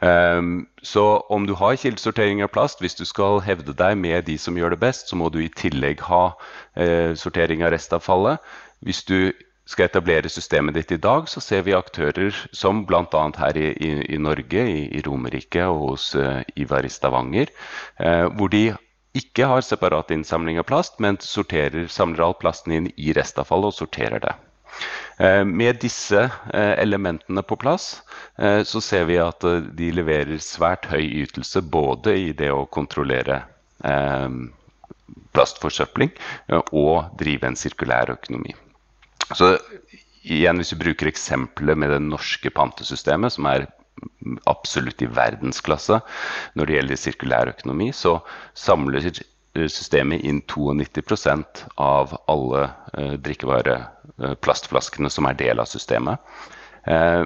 Um, 0.00 0.64
så 0.82 1.20
om 1.28 1.44
du 1.46 1.52
har 1.54 1.76
kildesortering 1.76 2.40
av 2.42 2.48
plast, 2.54 2.80
hvis 2.80 2.96
du 2.96 3.04
skal 3.04 3.42
hevde 3.44 3.74
deg 3.76 3.98
med 4.00 4.24
de 4.30 4.38
som 4.40 4.56
gjør 4.56 4.72
det 4.72 4.80
best, 4.80 5.10
så 5.10 5.18
må 5.20 5.28
du 5.28 5.42
i 5.44 5.52
tillegg 5.52 6.00
ha 6.08 6.30
uh, 6.32 7.12
sortering 7.20 7.64
av 7.66 7.74
restavfallet. 7.74 8.40
Hvis 8.80 9.04
du 9.04 9.32
skal 9.68 9.90
etablere 9.90 10.32
systemet 10.32 10.74
ditt 10.74 10.94
i 10.96 11.00
dag, 11.00 11.28
så 11.28 11.42
ser 11.44 11.66
vi 11.66 11.76
aktører 11.76 12.34
som 12.56 12.86
bl.a. 12.88 13.24
her 13.38 13.60
i, 13.60 13.68
i, 13.76 13.90
i, 14.16 14.18
Norge, 14.18 14.64
i, 14.64 14.86
i 14.96 15.02
Romerike 15.04 15.68
og 15.68 15.90
hos 15.90 16.14
uh, 16.16 16.40
Ivar 16.56 16.88
i 16.88 16.92
Stavanger, 16.92 17.52
uh, 18.00 18.26
hvor 18.32 18.50
de 18.50 18.70
ikke 19.20 19.46
har 19.50 19.62
separat 19.66 20.12
innsamling 20.14 20.58
av 20.62 20.68
plast, 20.70 20.96
men 21.02 21.18
samler 21.20 22.24
all 22.24 22.38
plasten 22.40 22.72
inn 22.72 22.92
i 22.96 23.12
restavfallet 23.12 23.74
og 23.74 23.82
sorterer 23.82 24.22
det. 24.22 24.36
Med 25.44 25.76
disse 25.82 26.22
elementene 26.54 27.42
på 27.44 27.58
plass 27.60 27.90
så 28.64 28.80
ser 28.80 29.04
vi 29.10 29.18
at 29.20 29.44
de 29.76 29.90
leverer 29.92 30.40
svært 30.40 30.86
høy 30.88 31.02
ytelse 31.26 31.60
både 31.60 32.14
i 32.16 32.30
det 32.36 32.48
å 32.54 32.62
kontrollere 32.72 33.42
plastforsøpling 35.36 36.14
og 36.72 37.12
drive 37.20 37.50
en 37.50 37.58
sirkulær 37.58 38.14
økonomi. 38.14 38.54
Så 39.36 39.52
igjen, 40.24 40.58
hvis 40.60 40.72
vi 40.74 40.80
bruker 40.86 41.10
eksempelet 41.10 41.78
med 41.78 41.92
det 41.94 42.00
norske 42.06 42.50
pantesystemet, 42.54 43.36
som 43.36 43.46
er 43.50 43.68
absolutt 44.50 45.02
i 45.04 45.10
verdensklasse 45.12 46.00
når 46.56 46.66
det 46.66 46.76
gjelder 46.78 47.00
sirkulær 47.00 47.52
økonomi, 47.52 47.90
så 47.92 48.18
samler 48.56 49.04
systemet 49.54 50.22
inn 50.26 50.42
92% 50.46 51.64
av 51.80 52.14
alle 52.30 52.68
drikkevareplastflaskene 53.26 55.10
som 55.10 55.26
er 55.30 55.38
del 55.40 55.62
av 55.62 55.68
systemet. 55.70 56.18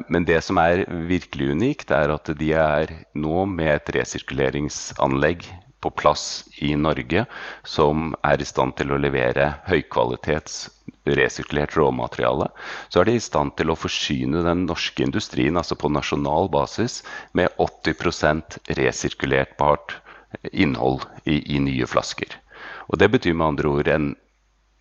Men 0.08 0.24
det 0.26 0.40
som 0.42 0.58
er 0.58 0.82
virkelig 1.08 1.52
unikt, 1.54 1.92
er 1.94 2.10
at 2.14 2.30
de 2.38 2.52
er 2.58 2.94
nå 3.14 3.44
med 3.46 3.70
et 3.76 3.92
resirkuleringsanlegg 3.98 5.46
på 5.84 5.92
plass 6.00 6.44
i 6.64 6.72
Norge 6.80 7.26
som 7.68 8.14
er 8.24 8.40
i 8.40 8.48
stand 8.48 8.74
til 8.78 8.94
å 8.94 9.00
levere 9.00 9.52
høykvalitets 9.68 10.64
resirkulert 11.04 11.76
råmateriale, 11.76 12.48
så 12.88 13.02
er 13.02 13.10
de 13.10 13.18
i 13.18 13.22
stand 13.22 13.52
til 13.58 13.68
å 13.70 13.76
forsyne 13.76 14.40
den 14.46 14.64
norske 14.64 15.04
industrien, 15.04 15.58
altså 15.60 15.76
på 15.76 15.92
nasjonal 15.92 16.48
basis, 16.52 17.02
med 17.36 17.52
80% 17.60 18.56
resirkulertbart 18.80 19.98
innhold 20.52 21.06
i, 21.24 21.40
i 21.56 21.60
nye 21.62 21.86
flasker. 21.86 22.38
Og 22.88 22.98
Det 22.98 23.10
betyr 23.10 23.34
med 23.34 23.54
andre 23.54 23.68
ord 23.68 23.88
en 23.88 24.12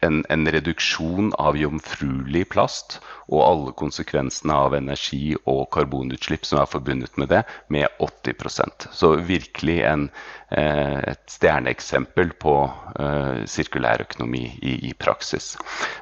en, 0.03 0.23
en, 0.29 0.47
reduksjon 0.51 1.31
av 1.39 1.57
jomfruelig 1.57 2.43
plast 2.53 2.99
og 3.31 3.43
alle 3.45 3.73
konsekvensene 3.79 4.55
av 4.65 4.75
energi 4.77 5.35
og 5.49 5.65
karbonutslipp 5.75 6.47
som 6.47 6.61
er 6.61 6.69
forbundet 6.69 7.17
med 7.21 7.31
det, 7.31 7.43
med 7.73 7.87
80% 8.03 8.87
Så 8.91 9.13
virkelig 9.27 9.79
en, 9.87 10.07
eh, 10.51 10.99
et 11.13 11.23
stjerneeksempel 11.31 12.33
på 12.43 12.55
sirkulær 12.93 13.47
sirkulærøkonomi 13.53 14.43
i, 14.61 14.73
i, 14.89 14.93
praksis. 14.93 15.53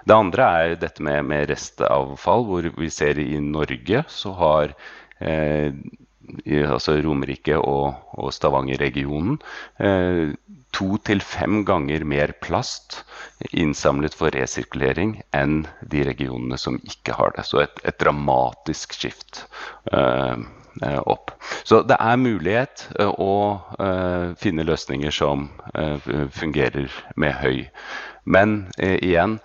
Det 0.05 0.15
andre 0.15 0.47
er 0.61 0.75
dette 0.81 1.03
med, 1.03 1.25
med 1.29 1.49
restavfall, 1.51 2.45
hvor 2.49 2.69
vi 2.77 2.89
ser 2.89 3.19
i 3.21 3.39
Norge 3.39 4.03
så 4.09 4.33
har 4.37 4.73
eh, 5.19 5.71
i, 6.45 6.61
altså 6.63 6.97
Romerike 7.03 7.57
og, 7.59 7.97
og 8.17 8.31
Stavanger-regionen 8.35 9.39
eh, 9.83 10.33
to 10.71 10.95
til 11.07 11.23
fem 11.25 11.65
ganger 11.67 12.05
mer 12.07 12.31
plast 12.43 13.01
innsamlet 13.51 14.15
for 14.15 14.31
resirkulering 14.35 15.17
enn 15.35 15.65
de 15.91 16.05
regionene 16.07 16.59
som 16.61 16.79
ikke 16.87 17.17
har 17.17 17.35
det. 17.35 17.45
Så 17.49 17.65
et, 17.65 17.83
et 17.83 17.99
dramatisk 17.99 18.95
skift 18.95 19.43
Eh, 20.81 20.99
opp. 21.03 21.31
Så 21.63 21.81
det 21.83 21.97
er 21.99 22.15
mulighet 22.15 22.85
uh, 22.95 23.11
å 23.19 23.33
uh, 23.75 24.31
finne 24.39 24.63
løsninger 24.63 25.11
som 25.11 25.49
fungerer 26.31 26.87
med 27.19 27.35
høy. 27.41 27.65
Men 28.23 28.55
igjen, 28.79 29.39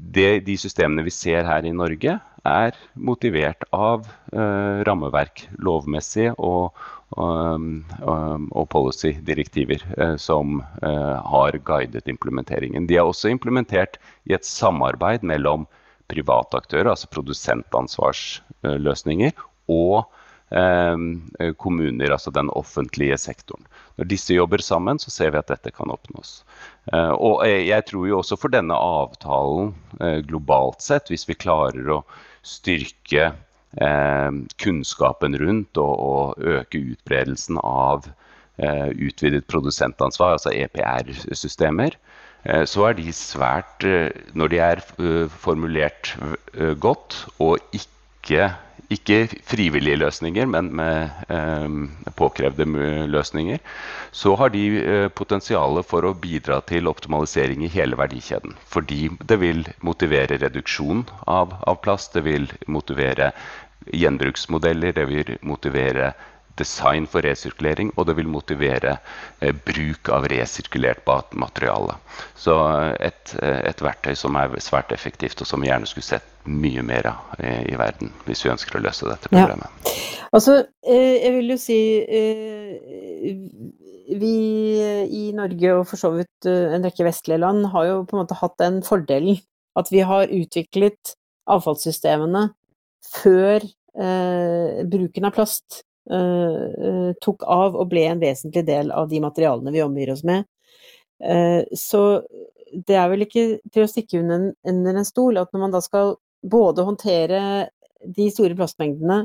det, 0.00 0.44
de 0.46 0.56
systemene 0.58 1.04
vi 1.06 1.14
ser 1.14 1.46
her 1.48 1.66
i 1.66 1.74
Norge, 1.76 2.18
er 2.48 2.78
motivert 2.96 3.66
av 3.76 4.06
rammeverk 4.32 5.42
lovmessig 5.60 6.30
og, 6.38 6.72
Um, 7.18 7.82
um, 8.06 8.44
og 8.54 8.68
policy-direktiver 8.70 9.82
uh, 9.98 10.14
som 10.14 10.62
uh, 10.78 11.18
har 11.26 11.58
guidet 11.66 12.06
implementeringen. 12.06 12.86
De 12.86 12.94
er 12.94 13.02
også 13.02 13.26
implementert 13.32 13.98
i 14.30 14.34
et 14.36 14.46
samarbeid 14.46 15.18
mellom 15.26 15.66
private 16.10 16.56
aktører, 16.62 16.90
altså 16.92 17.08
produsentansvarsløsninger, 17.10 19.32
og 19.66 20.06
kommuner, 21.62 22.10
altså 22.10 22.32
den 22.34 22.48
offentlige 22.58 23.14
sektoren. 23.22 23.68
Når 24.00 24.08
disse 24.10 24.34
jobber 24.34 24.58
sammen, 24.58 24.98
så 24.98 25.12
ser 25.14 25.30
vi 25.30 25.38
at 25.38 25.46
dette 25.52 25.70
kan 25.70 25.92
oppnås. 25.94 26.40
Uh, 26.90 27.12
og 27.14 27.44
jeg 27.46 27.86
tror 27.86 28.08
jo 28.08 28.16
også 28.18 28.34
for 28.40 28.50
denne 28.50 28.74
avtalen 28.74 29.70
globalt 30.26 30.82
sett, 30.82 31.12
hvis 31.12 31.28
vi 31.28 31.38
klarer 31.38 31.92
å 31.94 32.00
styrke 32.42 33.28
Eh, 33.78 34.30
kunnskapen 34.58 35.36
rundt 35.38 35.78
og, 35.78 36.40
øke 36.42 36.80
utbredelsen 36.90 37.60
av 37.62 38.08
eh, 38.58 38.88
utvidet 38.90 39.46
produsentansvar, 39.46 40.34
altså 40.34 40.50
EPR-systemer, 40.50 41.94
eh, 42.42 42.64
så 42.66 42.88
er 42.88 42.98
de 42.98 43.14
svært 43.14 43.86
Når 44.34 44.50
de 44.50 44.58
er 44.58 44.82
formulert 45.30 46.16
godt 46.82 47.26
og 47.38 47.62
ikke 47.70 48.50
ikke 48.90 49.20
frivillige 49.46 50.00
løsninger, 50.00 50.48
men 50.50 50.70
med 50.74 51.10
eh, 51.30 52.10
påkrevde 52.18 52.66
løsninger, 53.10 53.60
så 54.12 54.34
har 54.40 54.50
de 54.54 54.64
eh, 54.80 55.08
potensial 55.14 55.78
for 55.86 56.06
å 56.08 56.14
bidra 56.14 56.60
til 56.66 56.90
optimalisering 56.90 57.62
i 57.64 57.70
hele 57.70 57.98
verdikjeden. 58.00 58.56
Fordi 58.66 59.08
det 59.22 59.38
vil 59.42 59.62
motivere 59.86 60.40
reduksjon 60.42 61.04
av, 61.30 61.54
av 61.70 61.80
plast, 61.84 62.14
det 62.18 62.26
vil 62.26 62.50
motivere 62.66 63.30
gjenbruksmodeller, 63.94 64.92
det 64.96 65.06
vil 65.08 65.36
motivere 65.46 66.12
design 66.58 67.06
for 67.10 67.24
resirkulering, 67.24 67.92
og 67.96 68.06
det 68.08 68.16
vil 68.18 68.28
motivere 68.30 68.96
eh, 69.40 69.54
bruk 69.54 70.10
av 70.12 70.26
resirkulert 70.30 71.06
materiale. 71.32 71.96
Så 72.38 72.56
eh, 72.56 72.94
et, 73.10 73.34
eh, 73.42 73.60
et, 73.70 73.82
verktøy 73.82 74.14
som 74.18 74.36
er 74.40 74.56
svært 74.62 74.92
effektivt, 74.92 75.40
og 75.40 75.48
som 75.48 75.62
vi 75.62 75.70
gjerne 75.70 75.88
skulle 75.88 76.08
sett 76.08 76.26
mye 76.48 76.82
mer 76.86 77.10
av 77.10 77.40
eh, 77.40 77.62
i 77.68 77.76
verden, 77.78 78.12
hvis 78.26 78.44
vi 78.44 78.52
ønsker 78.52 78.78
å 78.78 78.84
løse 78.84 79.08
dette 79.08 79.30
problemet. 79.32 79.68
Ja. 79.84 79.94
Altså, 80.36 80.56
eh, 80.86 81.16
jeg 81.20 81.36
vil 81.38 81.54
jo 81.54 81.60
si 81.60 81.80
eh, 82.06 83.36
Vi 84.10 84.34
i 85.06 85.26
Norge, 85.36 85.74
og 85.78 85.84
for 85.86 86.00
så 86.00 86.08
vidt 86.16 86.46
en 86.48 86.82
rekke 86.82 87.04
vestlige 87.06 87.38
land, 87.38 87.68
har 87.70 87.84
jo 87.86 87.98
på 88.08 88.16
en 88.16 88.24
måte 88.24 88.38
hatt 88.40 88.56
den 88.58 88.80
fordelen 88.82 89.38
at 89.78 89.92
vi 89.94 90.00
har 90.02 90.32
utviklet 90.34 91.12
avfallssystemene 91.50 92.48
før 93.06 93.62
bruken 94.90 95.28
av 95.28 95.34
plast 95.34 95.84
tok 97.22 97.44
av 97.46 97.76
og 97.78 97.86
ble 97.92 98.02
en 98.10 98.22
vesentlig 98.22 98.64
del 98.66 98.90
av 98.90 99.08
de 99.10 99.20
materialene 99.22 99.70
vi 99.74 99.82
omgir 99.84 100.10
oss 100.10 100.24
med. 100.26 100.46
Uh, 101.22 101.62
så 101.76 102.22
det 102.72 102.96
er 102.96 103.10
vel 103.10 103.26
ikke 103.26 103.44
til 103.72 103.84
å 103.84 103.90
stikke 103.90 104.22
under, 104.22 104.50
en 104.64 105.06
stol 105.06 105.40
at 105.40 105.50
når 105.52 105.64
man 105.64 105.74
da 105.74 105.80
skal 105.84 106.14
både 106.40 106.86
håndtere 106.86 107.40
de 108.00 108.28
store 108.32 108.56
plastmengdene 108.58 109.24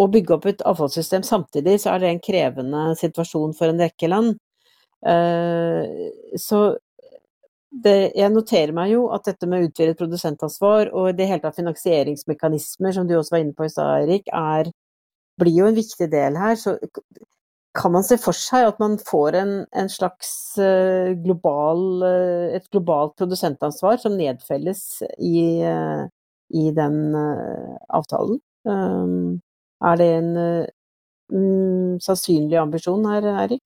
og 0.00 0.12
bygge 0.14 0.36
opp 0.36 0.46
et 0.48 0.62
avfallssystem 0.68 1.24
samtidig, 1.26 1.80
så 1.82 1.94
er 1.94 2.02
det 2.02 2.12
en 2.12 2.22
krevende 2.22 2.84
situasjon 3.00 3.56
for 3.58 3.72
en 3.72 3.80
rekke 3.80 4.08
land. 4.08 4.36
Så 6.40 6.60
det, 7.70 7.96
jeg 8.18 8.32
noterer 8.34 8.72
meg 8.76 8.92
jo 8.94 9.06
at 9.14 9.26
dette 9.28 9.48
med 9.50 9.66
utvidet 9.68 9.98
produsentansvar 9.98 10.92
og 10.96 11.10
det 11.18 11.28
hele 11.30 11.42
tatt 11.42 11.58
finansieringsmekanismer, 11.58 12.94
som 12.96 13.08
du 13.08 13.16
også 13.18 13.36
var 13.36 13.44
inne 13.44 13.56
på 13.56 13.66
i 13.66 13.72
stad, 13.72 14.06
Erik, 14.06 14.30
er 14.32 14.70
blir 15.40 15.62
jo 15.62 15.70
en 15.70 15.78
viktig 15.78 16.10
del 16.12 16.38
her. 16.38 16.56
Så 16.60 16.76
kan 17.78 17.92
man 17.94 18.04
se 18.06 18.18
for 18.18 18.36
seg 18.36 18.66
at 18.66 18.80
man 18.82 18.96
får 18.98 19.38
en, 19.38 19.52
en 19.78 19.90
slags 19.90 20.32
uh, 20.58 21.12
global, 21.22 21.84
uh, 22.02 22.56
et 22.56 22.66
globalt 22.72 23.14
produsentansvar 23.20 24.00
som 24.02 24.16
nedfelles 24.18 24.82
i, 25.18 25.62
uh, 25.62 26.04
i 26.50 26.70
den 26.74 27.14
avtalen? 27.88 28.40
Er 29.80 29.96
det 29.96 30.06
en 30.12 30.32
mm, 31.32 32.00
sannsynlig 32.04 32.58
ambisjon 32.60 33.06
her, 33.08 33.24
Erik? 33.46 33.62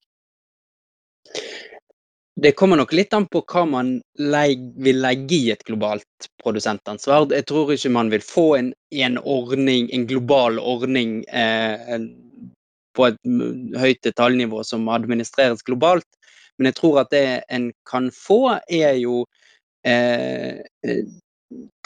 Det 2.37 2.53
kommer 2.53 2.77
nok 2.77 2.93
litt 2.93 3.15
an 3.15 3.29
på 3.31 3.45
hva 3.47 3.63
man 3.71 3.91
vil 4.19 4.97
legge 5.05 5.37
i 5.37 5.53
et 5.55 5.63
globalt 5.69 6.27
produsentansvar. 6.43 7.29
Jeg 7.31 7.47
tror 7.47 7.71
ikke 7.71 7.93
man 7.95 8.11
vil 8.11 8.25
få 8.27 8.47
en, 8.57 8.73
en 8.91 9.19
ordning, 9.23 9.87
en 9.95 10.07
global 10.11 10.59
ordning 10.59 11.21
eh, 11.31 12.01
på 12.95 13.07
et 13.07 13.21
høyt 13.79 14.03
detaljnivå 14.03 14.65
som 14.67 14.91
administreres 14.91 15.63
globalt. 15.63 16.09
Men 16.59 16.71
jeg 16.71 16.79
tror 16.81 17.05
at 17.05 17.15
det 17.15 17.27
en 17.55 17.71
kan 17.87 18.11
få, 18.15 18.59
er 18.67 18.99
jo 18.99 19.25
eh, 19.87 20.59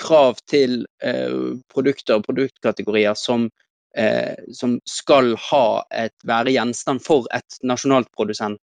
krav 0.00 0.40
til 0.48 0.84
eh, 1.04 1.36
produkter 1.72 2.18
og 2.18 2.28
produktkategorier 2.28 3.16
som, 3.20 3.50
eh, 3.96 4.32
som 4.56 4.78
skal 4.88 5.34
ha 5.50 5.66
et, 5.92 6.16
være 6.28 6.56
gjenstand 6.56 7.04
for 7.04 7.28
et 7.36 7.60
nasjonalt 7.68 8.08
produsent 8.16 8.60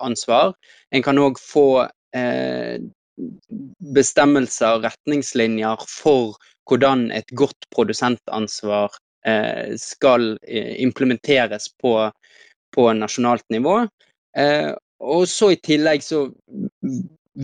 ansvar. 0.00 0.54
En 0.94 1.04
kan 1.04 1.18
òg 1.20 1.40
få 1.42 1.68
eh, 2.16 2.78
bestemmelser, 3.94 4.82
retningslinjer 4.84 5.84
for 5.88 6.36
hvordan 6.68 7.08
et 7.16 7.30
godt 7.36 7.68
produsentansvar 7.74 8.92
eh, 9.26 9.74
skal 9.80 10.36
eh, 10.42 10.74
implementeres 10.82 11.70
på, 11.82 11.94
på 12.74 12.92
nasjonalt 12.92 13.46
nivå. 13.50 13.80
Eh, 14.36 14.72
og 14.98 15.28
så 15.30 15.52
i 15.54 15.60
tillegg 15.64 16.04
så 16.04 16.26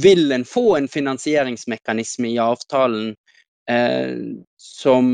vil 0.04 0.32
en 0.34 0.44
få 0.44 0.74
en 0.76 0.88
finansieringsmekanisme 0.90 2.32
i 2.32 2.40
avtalen 2.42 3.14
som 4.60 5.06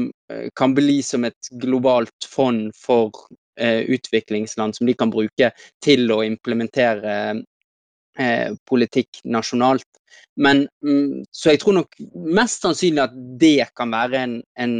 kan 0.58 0.72
bli 0.74 0.96
som 1.06 1.22
et 1.28 1.50
globalt 1.62 2.26
fond 2.26 2.72
for 2.74 3.12
utviklingsland 3.60 4.76
som 4.76 4.88
de 4.88 4.94
kan 4.98 5.12
bruke 5.12 5.50
til 5.84 6.12
å 6.12 6.22
implementere 6.26 7.40
politikk 8.68 9.20
nasjonalt. 9.32 9.86
Men 10.36 10.64
mm, 10.84 11.26
Så 11.32 11.52
jeg 11.52 11.60
tror 11.62 11.76
nok 11.78 11.94
mest 12.36 12.64
sannsynlig 12.64 13.04
at 13.04 13.14
det 13.40 13.68
kan 13.78 13.92
være 13.94 14.24
en, 14.24 14.34
en 14.60 14.74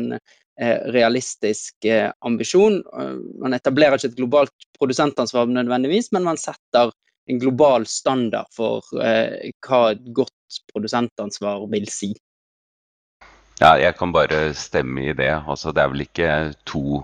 realistisk 0.93 1.87
ambisjon. 2.27 2.81
Man 3.41 3.57
etablerer 3.57 3.97
ikke 3.97 4.11
et 4.11 4.19
globalt 4.19 4.67
produsentansvar 4.77 5.49
nødvendigvis, 5.49 6.11
men 6.13 6.27
man 6.27 6.41
setter 6.41 6.91
en 7.31 7.39
global 7.39 7.87
standard 7.87 8.51
for 8.55 8.85
eh, 9.03 9.51
hva 9.67 9.81
et 9.95 10.03
godt 10.17 10.61
produsentansvar 10.73 11.67
vil 11.73 11.89
si. 11.93 12.13
Ja, 13.61 13.75
jeg 13.77 13.93
kan 13.99 14.13
bare 14.17 14.55
stemme 14.57 15.03
i 15.11 15.13
det. 15.13 15.33
Altså, 15.45 15.73
det 15.77 15.83
er 15.83 15.93
vel 15.93 16.07
ikke 16.07 16.29
to 16.65 17.03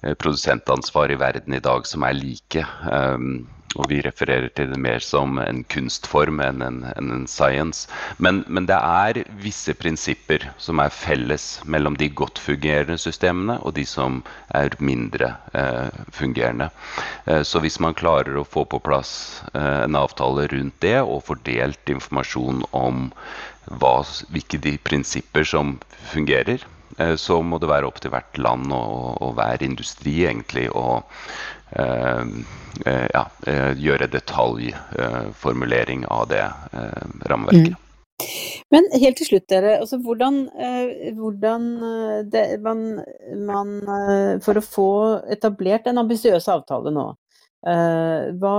eh, 0.00 0.14
produsentansvar 0.16 1.12
i 1.12 1.18
verden 1.20 1.54
i 1.54 1.60
dag 1.60 1.84
som 1.86 2.06
er 2.08 2.16
like. 2.16 2.64
Um, 2.88 3.42
og 3.78 3.86
vi 3.90 4.00
refererer 4.02 4.48
til 4.56 4.72
det 4.72 4.78
mer 4.82 5.02
som 5.04 5.38
en 5.38 5.60
kunstform 5.70 6.40
enn 6.42 6.62
en, 6.64 6.78
enn 6.96 7.12
en 7.14 7.26
science. 7.30 7.86
Men, 8.18 8.42
men, 8.48 8.66
det 8.66 8.78
er 8.78 9.20
visse 9.44 9.74
prinsipper 9.78 10.48
som 10.58 10.82
er 10.82 10.90
felles 10.94 11.60
mellom 11.70 11.98
de 12.00 12.08
godt 12.10 12.40
fungerende 12.42 12.98
systemene 12.98 13.60
og 13.62 13.76
de 13.78 13.84
som 13.86 14.22
er 14.58 14.74
mindre 14.82 15.34
eh, 15.54 16.02
fungerende. 16.16 16.70
Eh, 17.26 17.44
så 17.46 17.62
hvis 17.62 17.78
man 17.82 17.94
klarer 17.98 18.40
å 18.40 18.46
få 18.46 18.64
på 18.66 18.82
plass 18.82 19.12
eh, 19.54 19.84
en 19.84 19.98
avtale 20.00 20.48
rundt 20.50 20.80
det 20.82 20.98
og 21.04 21.22
fordelt 21.28 21.94
informasjon 21.94 22.64
om 22.74 23.06
hva, 23.66 23.94
hvilke 24.32 24.60
de 24.62 24.76
prinsipper 24.82 25.44
som 25.46 25.76
fungerer, 26.12 26.64
eh, 26.98 27.14
så 27.20 27.40
må 27.42 27.60
det 27.60 27.70
være 27.70 27.88
opp 27.88 28.00
til 28.00 28.14
hvert 28.14 28.38
land 28.38 28.72
og, 28.72 29.20
og 29.20 29.34
hver 29.38 29.64
industri 29.66 30.22
egentlig 30.30 30.68
å 30.72 31.02
Eh, 31.72 32.22
eh, 32.86 33.06
ja, 33.14 33.26
eh, 33.46 33.78
gjøre 33.78 34.06
detaljformulering 34.10 36.06
av 36.10 36.26
det 36.28 36.42
rammeverket. 37.30 37.76
Mm. 37.76 37.86
Men 38.70 38.88
helt 39.00 39.16
til 39.16 39.26
slutt, 39.30 39.46
dere. 39.48 39.78
Altså, 39.80 39.98
hvordan, 40.04 40.42
hvordan 41.16 41.62
det, 42.30 42.44
man, 42.62 43.00
man, 43.46 43.70
For 44.44 44.60
å 44.60 44.62
få 44.64 44.90
etablert 45.32 45.88
en 45.88 46.02
ambisiøs 46.02 46.48
avtale 46.52 46.92
nå, 46.92 47.06
hva, 47.64 48.58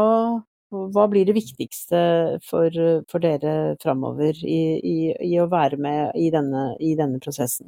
hva, 0.72 1.06
blir 1.12 1.28
det 1.28 1.36
viktigste 1.36 2.00
for, 2.48 2.76
for 3.12 3.24
dere 3.24 3.76
framover 3.82 4.38
i, 4.48 4.62
i, 4.80 4.98
i, 5.12 5.36
å 5.42 5.50
være 5.52 5.80
med 5.82 6.16
i 6.20 6.30
denne, 6.34 6.72
i 6.80 6.94
denne 7.00 7.20
prosessen? 7.24 7.68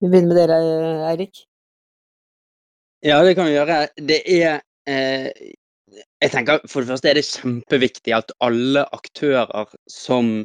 Vi 0.00 0.08
begynner 0.08 0.32
med 0.32 0.40
dere, 0.40 0.58
Eirik. 1.10 1.44
Ja, 3.04 3.20
det 3.24 3.36
kan 3.36 3.48
vi 3.48 3.54
gjøre. 3.56 3.82
Det 3.96 4.20
er 4.28 4.60
eh, 4.88 5.28
Jeg 6.20 6.32
tenker 6.32 6.60
For 6.68 6.82
det 6.82 6.92
første 6.92 7.10
er 7.10 7.16
det 7.16 7.26
kjempeviktig 7.28 8.12
at 8.16 8.32
alle 8.44 8.84
aktører 8.96 9.70
som 9.90 10.42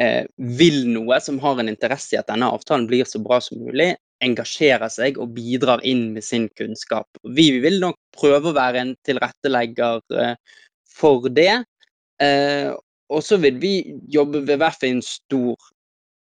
eh, 0.00 0.24
vil 0.58 0.80
noe, 0.90 1.20
som 1.22 1.38
har 1.42 1.60
en 1.60 1.70
interesse 1.70 2.16
i 2.16 2.20
at 2.20 2.30
denne 2.30 2.50
avtalen 2.50 2.88
blir 2.90 3.06
så 3.08 3.20
bra 3.22 3.40
som 3.42 3.62
mulig, 3.62 3.94
engasjerer 4.24 4.92
seg 4.92 5.20
og 5.22 5.34
bidrar 5.36 5.84
inn 5.86 6.08
med 6.16 6.24
sin 6.26 6.48
kunnskap. 6.58 7.08
Vi 7.36 7.50
vil 7.64 7.80
nok 7.82 7.98
prøve 8.16 8.50
å 8.50 8.56
være 8.56 8.82
en 8.82 8.94
tilrettelegger 9.06 10.02
eh, 10.20 10.34
for 10.88 11.28
det. 11.28 11.62
Eh, 12.22 12.72
og 13.12 13.22
så 13.22 13.38
vil 13.42 13.60
vi 13.62 13.76
jobbe 14.10 14.42
ved 14.48 14.58
hvert 14.62 14.80
fall 14.80 14.96
en 14.96 15.04
stor 15.04 15.70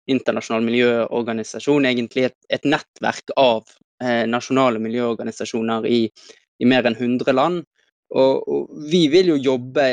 internasjonal 0.09 0.63
miljøorganisasjon, 0.65 1.85
egentlig 1.85 2.29
et, 2.29 2.37
et 2.49 2.65
nettverk 2.65 3.35
av 3.37 3.67
Eh, 3.99 4.23
nasjonale 4.31 4.79
miljøorganisasjoner 4.79 5.85
i, 5.91 6.05
i, 6.07 6.65
mer 6.71 6.87
enn 6.87 6.95
100 6.95 7.33
land. 7.35 7.65
Og, 8.15 8.69
vi 8.89 9.03
vil 9.11 9.33
jo 9.33 9.35
jobbe 9.51 9.87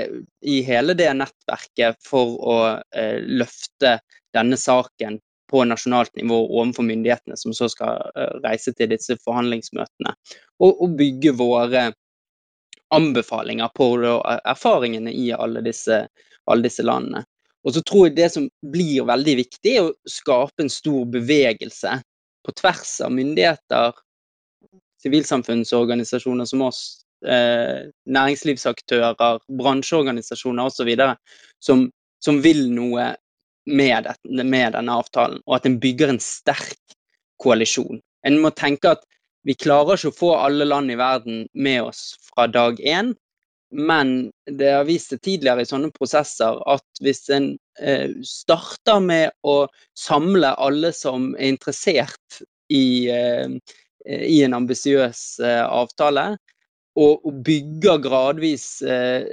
i 0.46 0.60
hele 0.64 0.94
det 0.96 1.08
nettverket 1.18 1.98
for 2.06 2.36
å 2.38 2.58
eh, 2.94 3.18
løfte 3.18 3.98
denne 4.36 4.56
saken 4.60 5.18
på 5.50 5.62
nasjonalt 5.64 6.14
nivå 6.16 6.38
overfor 6.46 6.86
myndighetene, 6.86 7.36
som 7.36 7.54
så 7.54 7.68
skal 7.72 8.02
eh, 8.16 8.34
reise 8.44 8.74
til 8.74 8.90
disse 8.92 9.18
forhandlingsmøtene. 9.24 10.14
Og, 10.62 10.82
og 10.82 10.96
bygge 10.98 11.34
våre 11.38 11.86
anbefalinger 12.94 13.70
på 13.74 13.88
erfaringene 14.46 15.12
i 15.12 15.30
alle 15.34 15.62
disse, 15.66 16.04
alle 16.46 16.68
disse 16.68 16.84
landene. 16.86 17.24
Og 17.66 17.74
så 17.74 17.82
tror 17.82 18.06
jeg 18.06 18.16
det 18.16 18.28
som 18.30 18.46
blir 18.70 19.06
veldig 19.08 19.34
viktig, 19.40 19.72
er 19.72 19.88
å 19.88 20.10
skape 20.10 20.62
en 20.62 20.70
stor 20.70 21.02
bevegelse 21.10 21.96
på 22.46 22.54
tvers 22.60 22.92
av 23.02 23.10
myndigheter, 23.14 23.96
sivilsamfunnsorganisasjoner 25.02 26.46
som 26.46 26.62
oss, 26.62 26.82
eh, 27.26 27.90
næringslivsaktører, 28.06 29.42
bransjeorganisasjoner 29.58 30.70
osv. 30.70 30.92
Som, 31.58 31.88
som 32.22 32.38
vil 32.44 32.68
noe 32.70 33.16
med, 33.66 34.08
det, 34.24 34.44
med 34.44 34.72
denne 34.76 34.96
avtalen, 35.02 35.42
og 35.46 35.58
at 35.58 35.68
en 35.68 35.78
bygger 35.82 36.12
en 36.12 36.22
sterk 36.22 36.96
koalisjon. 37.42 38.00
En 38.26 38.40
må 38.42 38.52
tenke 38.56 38.96
at 38.96 39.04
vi 39.46 39.54
klarer 39.54 39.98
ikke 39.98 40.10
å 40.10 40.18
få 40.20 40.32
alle 40.40 40.66
land 40.66 40.90
i 40.90 40.98
verden 40.98 41.44
med 41.54 41.84
oss 41.86 42.16
fra 42.30 42.48
dag 42.50 42.80
én, 42.82 43.12
men 43.76 44.30
det 44.46 44.70
har 44.72 44.86
vist 44.86 45.12
seg 45.12 45.22
tidligere 45.26 45.62
i 45.64 45.68
sånne 45.68 45.90
prosesser 45.94 46.58
at 46.70 47.02
hvis 47.02 47.26
en 47.34 47.52
eh, 47.82 48.14
starter 48.26 49.02
med 49.02 49.34
å 49.46 49.66
samle 49.98 50.52
alle 50.62 50.92
som 50.94 51.32
er 51.34 51.50
interessert 51.54 52.40
i, 52.72 53.10
eh, 53.10 53.50
i 54.06 54.42
en 54.46 54.54
ambisiøs 54.56 55.22
eh, 55.42 55.64
avtale, 55.66 56.28
og, 56.96 57.26
og, 57.26 57.42
bygger 57.44 58.00
gradvis 58.06 58.66
eh, 58.82 59.26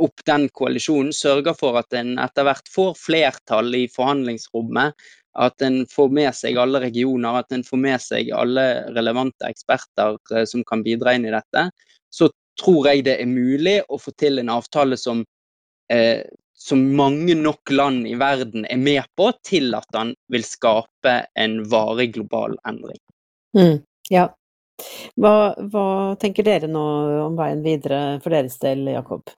opp 0.00 0.24
den 0.26 0.48
koalisjonen, 0.54 1.12
sørger 1.14 1.54
for 1.58 1.78
at 1.78 1.94
en 1.96 2.16
etter 2.22 2.46
hvert 2.46 2.70
får 2.70 2.96
flertall 2.98 3.74
i 3.78 3.84
forhandlingsrommet, 3.92 4.94
at 5.34 5.62
en 5.66 5.82
får 5.90 6.12
med 6.14 6.30
seg 6.36 6.58
alle 6.60 6.80
regioner, 6.84 7.40
at 7.40 7.52
en 7.54 7.64
får 7.66 7.80
med 7.82 8.02
seg 8.02 8.30
alle 8.34 8.64
relevante 8.94 9.48
eksperter 9.50 10.18
eh, 10.34 10.46
som 10.46 10.62
kan 10.66 10.84
bidra 10.86 11.16
inn 11.16 11.26
i 11.26 11.34
dette, 11.34 11.68
så 12.10 12.30
tror 12.60 12.90
jeg 12.90 13.04
det 13.08 13.18
er 13.18 13.30
mulig 13.30 13.80
å 13.90 13.98
få 13.98 14.14
til 14.18 14.38
en 14.38 14.52
avtale 14.54 14.98
som, 15.00 15.24
eh, 15.90 16.22
som 16.54 16.84
mange 16.96 17.34
nok 17.38 17.74
land 17.74 18.06
i 18.06 18.14
verden 18.18 18.66
er 18.70 18.78
med 18.78 19.02
på, 19.18 19.32
til 19.46 19.74
at 19.74 19.90
den 19.94 20.14
vil 20.30 20.46
skape 20.46 21.16
en 21.34 21.60
varig 21.70 22.12
global 22.14 22.54
endring. 22.68 23.00
Mm, 23.58 23.82
ja. 24.14 24.28
Hva, 25.18 25.54
hva, 25.70 25.86
tenker 26.18 26.46
dere 26.46 26.70
nå 26.70 26.84
om 27.28 27.36
veien 27.38 27.62
videre 27.62 28.20
for 28.22 28.34
deres 28.34 28.58
del, 28.62 28.86
Jakob? 28.90 29.30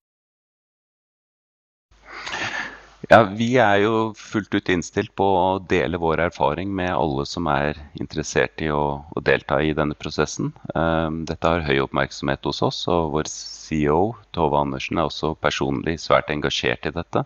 Ja, 3.07 3.21
Vi 3.39 3.53
er 3.63 3.77
jo 3.85 4.15
fullt 4.19 4.55
ut 4.57 4.69
innstilt 4.73 5.13
på 5.15 5.27
å 5.39 5.59
dele 5.71 5.99
vår 6.03 6.25
erfaring 6.25 6.73
med 6.75 6.91
alle 6.91 7.23
som 7.31 7.47
er 7.47 7.79
interessert 8.03 8.63
i 8.67 8.71
å, 8.75 8.99
å 9.07 9.23
delta 9.23 9.61
i 9.63 9.71
denne 9.79 9.95
prosessen. 9.95 10.51
Um, 10.75 11.21
dette 11.29 11.53
har 11.53 11.63
høy 11.69 11.79
oppmerksomhet 11.85 12.43
hos 12.51 12.65
oss, 12.67 12.81
og 12.91 13.13
vår 13.15 13.31
CEO 13.31 14.01
Tove 14.35 14.59
Andersen 14.59 14.99
er 14.99 15.07
også 15.07 15.37
personlig 15.39 16.01
svært 16.03 16.35
engasjert 16.35 16.91
i 16.91 16.95
dette. 16.99 17.23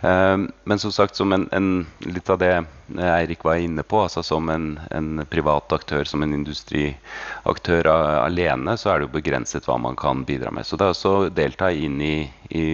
Um, 0.00 0.52
men 0.64 0.78
som 0.78 0.92
sagt, 0.92 1.16
som 1.16 1.32
en, 1.32 1.48
en, 1.56 1.86
litt 2.04 2.28
av 2.30 2.38
det 2.42 2.52
Eirik 3.00 3.44
var 3.44 3.56
inne 3.58 3.82
på, 3.82 4.02
altså 4.04 4.22
som 4.22 4.50
en, 4.52 4.66
en 4.94 5.22
privat 5.30 5.72
aktør, 5.72 6.04
som 6.06 6.22
en 6.22 6.34
industriaktør 6.36 7.88
alene, 7.88 8.76
så 8.78 8.92
er 8.92 9.00
det 9.00 9.08
jo 9.08 9.14
begrenset 9.16 9.66
hva 9.66 9.78
man 9.80 9.96
kan 9.98 10.22
bidra 10.28 10.52
med. 10.54 10.66
Så 10.68 10.78
det 10.78 10.86
er 10.86 10.94
også 10.94 11.14
å 11.16 11.30
delta 11.32 11.72
inn 11.72 11.96
i, 12.04 12.28
i 12.54 12.66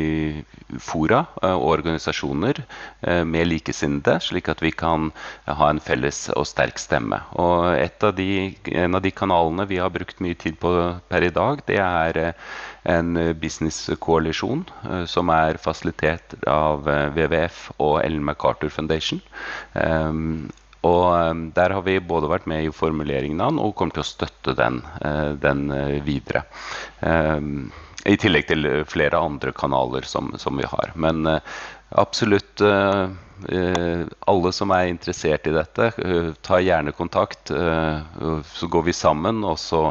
fora 0.83 1.23
eh, 1.43 1.55
og 1.55 1.68
organisasjoner 1.79 2.61
eh, 2.61 3.23
med 3.25 3.49
likesinnede, 3.49 4.18
slik 4.27 4.51
at 4.53 4.61
vi 4.64 4.75
kan 4.75 5.11
ha 5.47 5.70
en 5.70 5.81
felles 5.81 6.27
og 6.37 6.45
sterk 6.51 6.83
stemme. 6.83 7.23
Og 7.41 7.70
av 7.73 8.12
de, 8.18 8.53
en 8.75 8.99
av 8.99 9.05
de 9.05 9.14
kanalene 9.14 9.68
vi 9.70 9.81
har 9.81 9.95
brukt 9.95 10.20
mye 10.20 10.37
tid 10.37 10.59
på 10.61 10.75
per 11.09 11.25
i 11.25 11.33
dag, 11.33 11.64
det 11.70 11.81
er 11.81 12.20
eh, 12.20 12.53
en 12.83 13.14
businesskoalisjon 13.39 14.64
som 15.07 15.30
er 15.35 15.61
fasilitert 15.62 16.35
av 16.51 16.87
WWF 16.87 17.68
og 17.78 18.01
Ellen 18.03 18.24
MacArthur 18.26 18.72
Foundation. 18.74 19.22
Um, 19.74 20.51
og 20.83 21.05
um, 21.14 21.45
Der 21.55 21.76
har 21.76 21.85
vi 21.87 22.01
både 22.03 22.30
vært 22.33 22.49
med 22.51 22.66
i 22.66 22.74
formuleringen 22.74 23.41
av 23.41 23.53
den 23.53 23.62
og 23.62 23.76
kommer 23.78 23.95
til 23.95 24.03
å 24.03 24.09
støtte 24.09 24.57
den, 24.59 24.80
den 25.39 25.68
videre. 26.03 26.43
Um, 27.01 27.70
I 28.03 28.16
tillegg 28.18 28.49
til 28.51 28.66
flere 28.91 29.20
andre 29.22 29.55
kanaler 29.55 30.03
som, 30.03 30.33
som 30.43 30.59
vi 30.59 30.66
har. 30.66 30.91
Men 30.99 31.22
absolutt 31.95 32.59
alle 34.26 34.51
som 34.55 34.72
er 34.74 34.89
interessert 34.91 35.47
i 35.47 35.55
dette, 35.55 35.89
ta 36.43 36.59
gjerne 36.62 36.95
kontakt. 36.99 37.51
så 37.51 38.68
går 38.70 38.83
vi 38.87 38.95
sammen, 38.95 39.45
og 39.47 39.59
så 39.59 39.85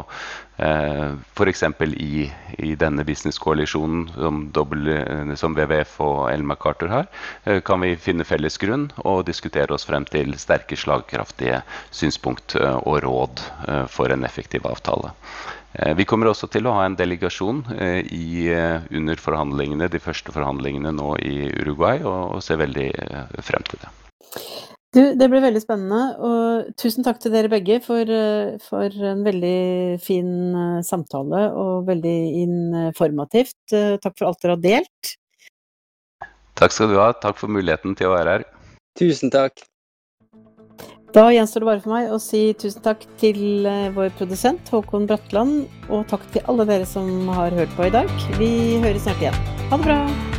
Eh, 0.51 0.51
F.eks. 0.62 1.62
I, 1.82 2.32
i 2.58 2.74
denne 2.78 3.04
businesskoalisjonen 3.04 4.08
som, 4.14 4.42
eh, 4.86 5.34
som 5.38 5.56
WWF 5.56 5.96
og 6.04 6.18
Ellen 6.30 6.46
MacArthur 6.46 6.92
har, 6.92 7.08
eh, 7.44 7.60
kan 7.60 7.80
vi 7.80 7.94
finne 7.96 8.26
felles 8.28 8.58
grunn 8.58 8.90
og 9.04 9.24
diskutere 9.26 9.74
oss 9.74 9.86
frem 9.88 10.06
til 10.08 10.34
sterke, 10.38 10.76
slagkraftige 10.76 11.62
synspunkt 11.90 12.56
og 12.56 13.02
råd 13.04 13.42
for 13.88 14.12
en 14.12 14.24
effektiv 14.24 14.66
avtale. 14.68 15.12
Vi 15.96 16.04
kommer 16.04 16.28
også 16.28 16.50
til 16.52 16.66
å 16.68 16.74
ha 16.76 16.84
en 16.84 16.96
delegasjon 16.98 17.62
i, 18.04 18.50
under 18.92 19.16
forhandlingene, 19.16 19.88
de 19.88 20.02
første 20.02 20.34
forhandlingene 20.34 20.92
nå 20.92 21.14
i 21.24 21.48
Uruguay, 21.62 22.02
og, 22.04 22.36
og 22.36 22.44
ser 22.44 22.60
veldig 22.60 22.90
frem 23.40 23.64
til 23.70 23.80
det. 23.86 23.92
Du, 24.92 25.00
det 25.16 25.28
ble 25.32 25.40
veldig 25.40 25.60
spennende, 25.62 26.00
og 26.20 26.72
tusen 26.76 27.04
takk 27.06 27.16
til 27.22 27.32
dere 27.32 27.48
begge 27.48 27.78
for, 27.80 28.04
eh, 28.04 28.58
for 28.60 28.92
en 29.08 29.22
veldig 29.24 29.96
fin 30.04 30.28
eh, 30.52 30.82
samtale 30.84 31.46
og 31.56 31.86
veldig 31.88 32.16
informativt. 32.42 33.56
Eh, 33.72 33.96
takk 34.02 34.18
for 34.18 34.28
alt 34.28 34.42
dere 34.44 34.58
har 34.58 34.64
delt. 34.66 35.14
Takk 36.60 36.76
skal 36.76 36.92
du 36.92 36.98
ha. 37.00 37.08
Takk 37.16 37.40
for 37.40 37.48
muligheten 37.48 37.96
til 37.96 38.10
å 38.10 38.18
være 38.18 38.36
her. 38.36 38.44
Tusen 39.00 39.32
takk. 39.32 39.64
Da 41.16 41.24
gjenstår 41.32 41.64
det 41.64 41.70
bare 41.70 41.82
for 41.84 41.92
meg 41.92 42.12
å 42.12 42.20
si 42.20 42.42
tusen 42.60 42.84
takk 42.84 43.04
til 43.20 43.64
vår 43.96 44.12
produsent 44.20 44.68
Håkon 44.72 45.08
Bratland, 45.08 45.64
og 45.88 46.04
takk 46.12 46.24
til 46.36 46.44
alle 46.48 46.68
dere 46.68 46.88
som 46.88 47.32
har 47.32 47.56
hørt 47.56 47.72
på 47.76 47.88
i 47.88 47.96
dag. 47.96 48.12
Vi 48.40 48.52
høres 48.84 49.08
snart 49.08 49.24
igjen. 49.24 49.42
Ha 49.72 49.80
det 49.80 49.88
bra! 49.88 50.31